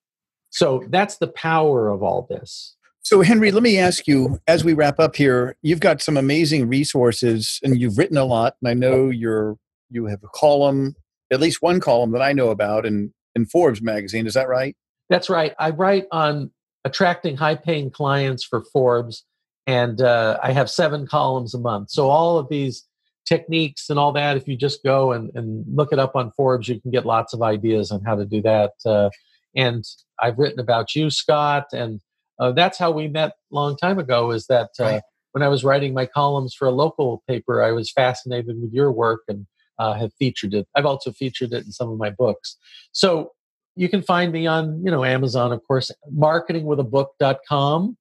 So 0.50 0.84
that's 0.88 1.16
the 1.18 1.28
power 1.28 1.88
of 1.88 2.02
all 2.02 2.26
this. 2.28 2.76
So 3.02 3.22
henry 3.22 3.50
let 3.50 3.62
me 3.62 3.78
ask 3.78 4.06
you 4.06 4.38
as 4.46 4.64
we 4.64 4.74
wrap 4.74 5.00
up 5.00 5.16
here 5.16 5.56
you've 5.62 5.80
got 5.80 6.02
some 6.02 6.16
amazing 6.16 6.68
resources 6.68 7.60
and 7.62 7.80
you've 7.80 7.98
written 7.98 8.16
a 8.16 8.24
lot 8.24 8.56
and 8.62 8.68
i 8.68 8.74
know 8.74 9.10
you're 9.10 9.56
you 9.90 10.06
have 10.06 10.22
a 10.22 10.28
column 10.28 10.94
at 11.32 11.40
least 11.40 11.60
one 11.60 11.80
column 11.80 12.12
that 12.12 12.22
i 12.22 12.32
know 12.32 12.48
about 12.48 12.86
in 12.86 13.12
in 13.34 13.44
forbes 13.46 13.82
magazine 13.82 14.26
is 14.26 14.34
that 14.34 14.48
right? 14.48 14.76
That's 15.10 15.28
right. 15.28 15.54
I 15.58 15.70
write 15.70 16.06
on 16.10 16.50
attracting 16.84 17.36
high 17.36 17.54
paying 17.54 17.90
clients 17.90 18.44
for 18.44 18.62
Forbes 18.72 19.24
and 19.66 20.00
uh, 20.00 20.38
I 20.42 20.52
have 20.52 20.70
seven 20.70 21.06
columns 21.06 21.54
a 21.54 21.58
month. 21.58 21.90
So 21.90 22.10
all 22.10 22.38
of 22.38 22.48
these 22.48 22.86
techniques 23.26 23.88
and 23.88 23.98
all 23.98 24.12
that, 24.12 24.36
if 24.36 24.46
you 24.46 24.56
just 24.56 24.82
go 24.82 25.12
and, 25.12 25.30
and 25.34 25.64
look 25.74 25.92
it 25.92 25.98
up 25.98 26.14
on 26.14 26.32
Forbes, 26.36 26.68
you 26.68 26.80
can 26.80 26.90
get 26.90 27.06
lots 27.06 27.32
of 27.32 27.42
ideas 27.42 27.90
on 27.90 28.02
how 28.02 28.14
to 28.14 28.26
do 28.26 28.42
that. 28.42 28.72
Uh, 28.84 29.08
and 29.56 29.84
I've 30.20 30.38
written 30.38 30.60
about 30.60 30.94
you, 30.94 31.10
Scott, 31.10 31.66
and 31.72 32.00
uh, 32.38 32.52
that's 32.52 32.76
how 32.76 32.90
we 32.90 33.08
met 33.08 33.30
a 33.30 33.54
long 33.54 33.76
time 33.76 33.98
ago. 33.98 34.32
Is 34.32 34.46
that 34.48 34.70
uh, 34.78 34.84
right. 34.84 35.02
when 35.32 35.42
I 35.42 35.48
was 35.48 35.64
writing 35.64 35.94
my 35.94 36.06
columns 36.06 36.54
for 36.54 36.66
a 36.66 36.72
local 36.72 37.22
paper, 37.26 37.62
I 37.62 37.72
was 37.72 37.90
fascinated 37.90 38.60
with 38.60 38.72
your 38.72 38.92
work 38.92 39.20
and 39.28 39.46
uh, 39.78 39.94
have 39.94 40.12
featured 40.14 40.52
it. 40.52 40.68
I've 40.74 40.86
also 40.86 41.12
featured 41.12 41.52
it 41.52 41.64
in 41.64 41.72
some 41.72 41.90
of 41.90 41.96
my 41.96 42.10
books. 42.10 42.58
So 42.92 43.30
you 43.76 43.88
can 43.88 44.02
find 44.02 44.32
me 44.32 44.46
on 44.46 44.82
you 44.84 44.90
know 44.90 45.04
Amazon, 45.04 45.52
of 45.52 45.62
course, 45.66 45.90
marketingwithabook.com, 46.16 47.96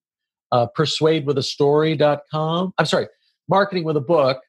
uh, 0.52 0.68
persuadewithastory.com. 0.78 2.74
I'm 2.78 2.86
sorry, 2.86 3.08
marketing 3.50 3.84
with 3.84 3.98
a 3.98 4.02
book, 4.02 4.42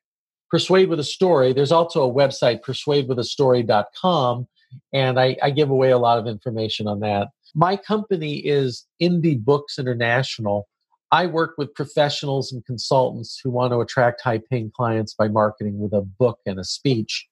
persuade 0.51 0.89
with 0.89 1.01
a 1.01 1.05
story. 1.05 1.53
There's 1.53 1.73
also 1.73 2.09
a 2.09 2.13
website, 2.13 2.61
persuadewithastory.com, 2.61 4.49
and 4.93 5.21
I, 5.21 5.37
I 5.43 5.51
give 5.51 5.71
away 5.71 5.91
a 5.91 5.99
lot 5.99 6.19
of 6.19 6.27
information 6.27 6.87
on 6.87 7.01
that. 7.01 7.29
My 7.55 7.77
company 7.77 8.39
is 8.39 8.87
Indie 9.01 9.43
Books 9.43 9.79
International. 9.79 10.69
I 11.13 11.27
work 11.27 11.55
with 11.57 11.73
professionals 11.75 12.53
and 12.53 12.65
consultants 12.65 13.41
who 13.43 13.51
want 13.51 13.73
to 13.73 13.81
attract 13.81 14.21
high 14.21 14.41
paying 14.51 14.73
clients 14.75 15.15
by 15.15 15.29
marketing 15.29 15.79
with 15.79 15.93
a 15.93 16.01
book 16.01 16.41
and 16.45 16.59
a 16.59 16.65
speech. 16.65 17.29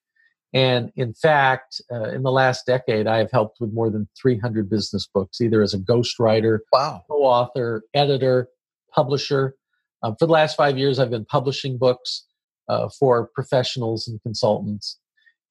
And 0.53 0.91
in 0.95 1.13
fact, 1.15 1.81
uh, 1.91 2.09
in 2.09 2.21
the 2.21 2.31
last 2.31 2.65
decade, 2.67 3.07
I 3.07 3.17
have 3.17 3.31
helped 3.31 3.59
with 3.59 3.73
more 3.73 3.89
than 3.89 4.07
300 4.21 4.69
business 4.69 5.07
books, 5.11 5.41
either 5.41 5.63
as 5.63 5.73
a 5.73 5.79
ghostwriter, 5.79 6.59
wow. 6.71 7.03
co 7.07 7.23
author, 7.23 7.83
editor, 7.93 8.49
publisher. 8.93 9.55
Um, 10.03 10.15
for 10.19 10.27
the 10.27 10.31
last 10.31 10.55
five 10.55 10.77
years, 10.77 10.99
I've 10.99 11.09
been 11.09 11.25
publishing 11.25 11.77
books 11.77 12.25
uh, 12.69 12.89
for 12.99 13.29
professionals 13.33 14.07
and 14.07 14.21
consultants 14.21 14.99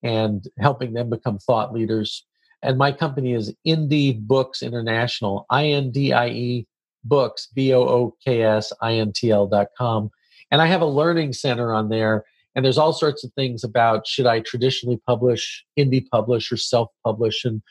and 0.02 0.44
helping 0.58 0.92
them 0.92 1.10
become 1.10 1.38
thought 1.38 1.72
leaders. 1.72 2.24
And 2.62 2.78
my 2.78 2.92
company 2.92 3.32
is 3.32 3.52
Indie 3.66 4.20
Books 4.20 4.62
International, 4.62 5.46
I 5.50 5.66
N 5.66 5.90
D 5.90 6.12
I 6.12 6.28
E 6.28 6.66
Books, 7.04 7.48
B 7.52 7.72
O 7.74 7.82
O 7.82 8.16
K 8.24 8.42
S 8.42 8.72
I 8.80 8.94
N 8.94 9.12
T 9.12 9.30
L 9.30 9.48
dot 9.48 9.68
com. 9.76 10.10
And 10.52 10.62
I 10.62 10.66
have 10.66 10.80
a 10.80 10.86
learning 10.86 11.32
center 11.32 11.72
on 11.72 11.88
there. 11.88 12.24
And 12.54 12.64
there's 12.64 12.78
all 12.78 12.92
sorts 12.92 13.24
of 13.24 13.32
things 13.32 13.64
about 13.64 14.06
should 14.06 14.26
I 14.26 14.40
traditionally 14.40 15.00
publish, 15.06 15.64
indie 15.78 16.06
publish, 16.10 16.52
or 16.52 16.56
self 16.56 16.88
publish, 17.04 17.44
and 17.44 17.62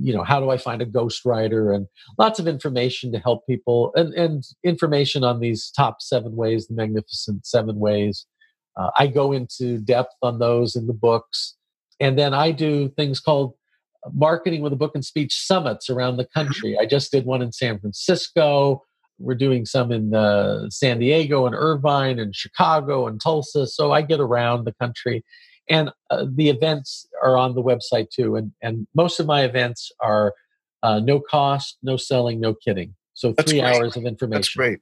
you 0.00 0.14
know 0.14 0.22
how 0.22 0.38
do 0.38 0.48
i 0.48 0.56
find 0.56 0.80
a 0.80 0.86
ghostwriter 0.86 1.74
and 1.74 1.88
lots 2.18 2.38
of 2.38 2.46
information 2.46 3.10
to 3.10 3.18
help 3.18 3.44
people 3.48 3.90
and, 3.96 4.14
and 4.14 4.44
information 4.62 5.24
on 5.24 5.40
these 5.40 5.72
top 5.76 6.00
seven 6.00 6.36
ways 6.36 6.68
the 6.68 6.74
magnificent 6.74 7.44
seven 7.44 7.80
ways 7.80 8.24
uh, 8.78 8.90
i 8.96 9.08
go 9.08 9.32
into 9.32 9.78
depth 9.78 10.14
on 10.22 10.38
those 10.38 10.76
in 10.76 10.86
the 10.86 10.92
books 10.92 11.56
and 12.00 12.18
then 12.18 12.34
I 12.34 12.52
do 12.52 12.88
things 12.90 13.20
called 13.20 13.54
marketing 14.12 14.62
with 14.62 14.72
a 14.72 14.76
book 14.76 14.92
and 14.94 15.04
speech 15.04 15.34
summits 15.44 15.90
around 15.90 16.16
the 16.16 16.26
country. 16.26 16.76
I 16.78 16.86
just 16.86 17.10
did 17.10 17.26
one 17.26 17.42
in 17.42 17.52
San 17.52 17.78
Francisco. 17.78 18.84
We're 19.18 19.34
doing 19.34 19.66
some 19.66 19.92
in 19.92 20.14
uh, 20.14 20.70
San 20.70 20.98
Diego 20.98 21.46
and 21.46 21.54
Irvine 21.54 22.18
and 22.18 22.34
Chicago 22.34 23.06
and 23.06 23.20
Tulsa. 23.20 23.66
So 23.66 23.92
I 23.92 24.02
get 24.02 24.20
around 24.20 24.64
the 24.64 24.74
country. 24.74 25.24
And 25.70 25.90
uh, 26.10 26.26
the 26.32 26.48
events 26.48 27.06
are 27.22 27.36
on 27.36 27.54
the 27.54 27.62
website 27.62 28.10
too. 28.10 28.36
And, 28.36 28.52
and 28.62 28.86
most 28.94 29.20
of 29.20 29.26
my 29.26 29.42
events 29.42 29.92
are 30.00 30.34
uh, 30.82 31.00
no 31.00 31.20
cost, 31.20 31.78
no 31.82 31.96
selling, 31.96 32.40
no 32.40 32.54
kidding. 32.54 32.94
So 33.14 33.34
three 33.34 33.60
hours 33.60 33.96
of 33.96 34.04
information. 34.04 34.40
That's 34.40 34.54
great. 34.54 34.78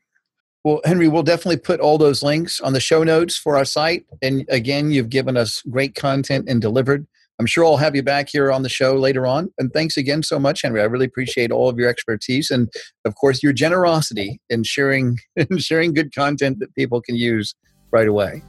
Well, 0.62 0.80
Henry, 0.84 1.08
we'll 1.08 1.22
definitely 1.22 1.58
put 1.58 1.80
all 1.80 1.96
those 1.96 2.22
links 2.22 2.60
on 2.60 2.72
the 2.72 2.80
show 2.80 3.02
notes 3.02 3.36
for 3.36 3.56
our 3.56 3.64
site. 3.64 4.04
And 4.20 4.44
again, 4.48 4.90
you've 4.90 5.10
given 5.10 5.36
us 5.36 5.62
great 5.62 5.94
content 5.94 6.48
and 6.48 6.60
delivered. 6.60 7.06
I'm 7.38 7.46
sure 7.46 7.64
I'll 7.64 7.76
have 7.76 7.94
you 7.94 8.02
back 8.02 8.28
here 8.30 8.50
on 8.50 8.62
the 8.62 8.68
show 8.68 8.94
later 8.94 9.26
on. 9.26 9.52
And 9.58 9.72
thanks 9.72 9.96
again 9.96 10.22
so 10.22 10.38
much, 10.38 10.62
Henry. 10.62 10.80
I 10.80 10.84
really 10.84 11.06
appreciate 11.06 11.50
all 11.50 11.68
of 11.68 11.78
your 11.78 11.88
expertise 11.88 12.50
and, 12.50 12.72
of 13.04 13.14
course, 13.14 13.42
your 13.42 13.52
generosity 13.52 14.40
in 14.48 14.64
sharing 14.64 15.18
in 15.36 15.58
sharing 15.58 15.92
good 15.92 16.14
content 16.14 16.58
that 16.60 16.74
people 16.74 17.00
can 17.00 17.16
use 17.16 17.54
right 17.90 18.08
away. 18.08 18.42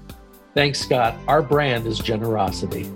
Thanks, 0.53 0.79
Scott. 0.79 1.15
Our 1.27 1.41
brand 1.41 1.85
is 1.85 1.99
generosity. 1.99 2.89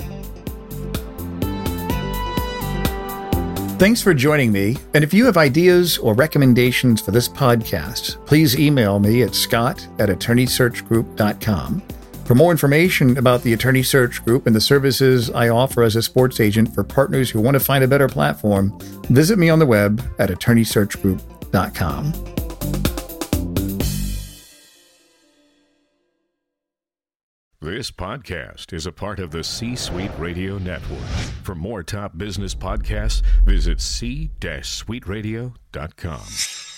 Thanks 3.77 4.01
for 4.01 4.13
joining 4.13 4.51
me. 4.51 4.77
And 4.93 5.03
if 5.03 5.11
you 5.11 5.25
have 5.25 5.37
ideas 5.37 5.97
or 5.97 6.13
recommendations 6.13 7.01
for 7.01 7.09
this 7.09 7.27
podcast, 7.27 8.23
please 8.27 8.59
email 8.59 8.99
me 8.99 9.23
at 9.23 9.33
scott 9.33 9.87
at 9.97 10.09
attorneysearchgroup.com. 10.09 11.81
For 12.31 12.35
more 12.35 12.51
information 12.51 13.17
about 13.17 13.43
the 13.43 13.51
Attorney 13.51 13.83
Search 13.83 14.23
Group 14.23 14.47
and 14.47 14.55
the 14.55 14.61
services 14.61 15.29
I 15.29 15.49
offer 15.49 15.83
as 15.83 15.97
a 15.97 16.01
sports 16.01 16.39
agent 16.39 16.73
for 16.73 16.81
partners 16.81 17.29
who 17.29 17.41
want 17.41 17.55
to 17.55 17.59
find 17.59 17.83
a 17.83 17.89
better 17.89 18.07
platform, 18.07 18.79
visit 19.09 19.37
me 19.37 19.49
on 19.49 19.59
the 19.59 19.65
web 19.65 20.01
at 20.17 20.29
attorneysearchgroup.com. 20.29 22.13
This 27.59 27.91
podcast 27.91 28.71
is 28.71 28.85
a 28.85 28.93
part 28.93 29.19
of 29.19 29.31
the 29.31 29.43
C 29.43 29.75
Suite 29.75 30.17
Radio 30.17 30.57
Network. 30.57 31.03
For 31.43 31.53
more 31.53 31.83
top 31.83 32.17
business 32.17 32.55
podcasts, 32.55 33.23
visit 33.43 33.81
c-suiteradio.com. 33.81 36.70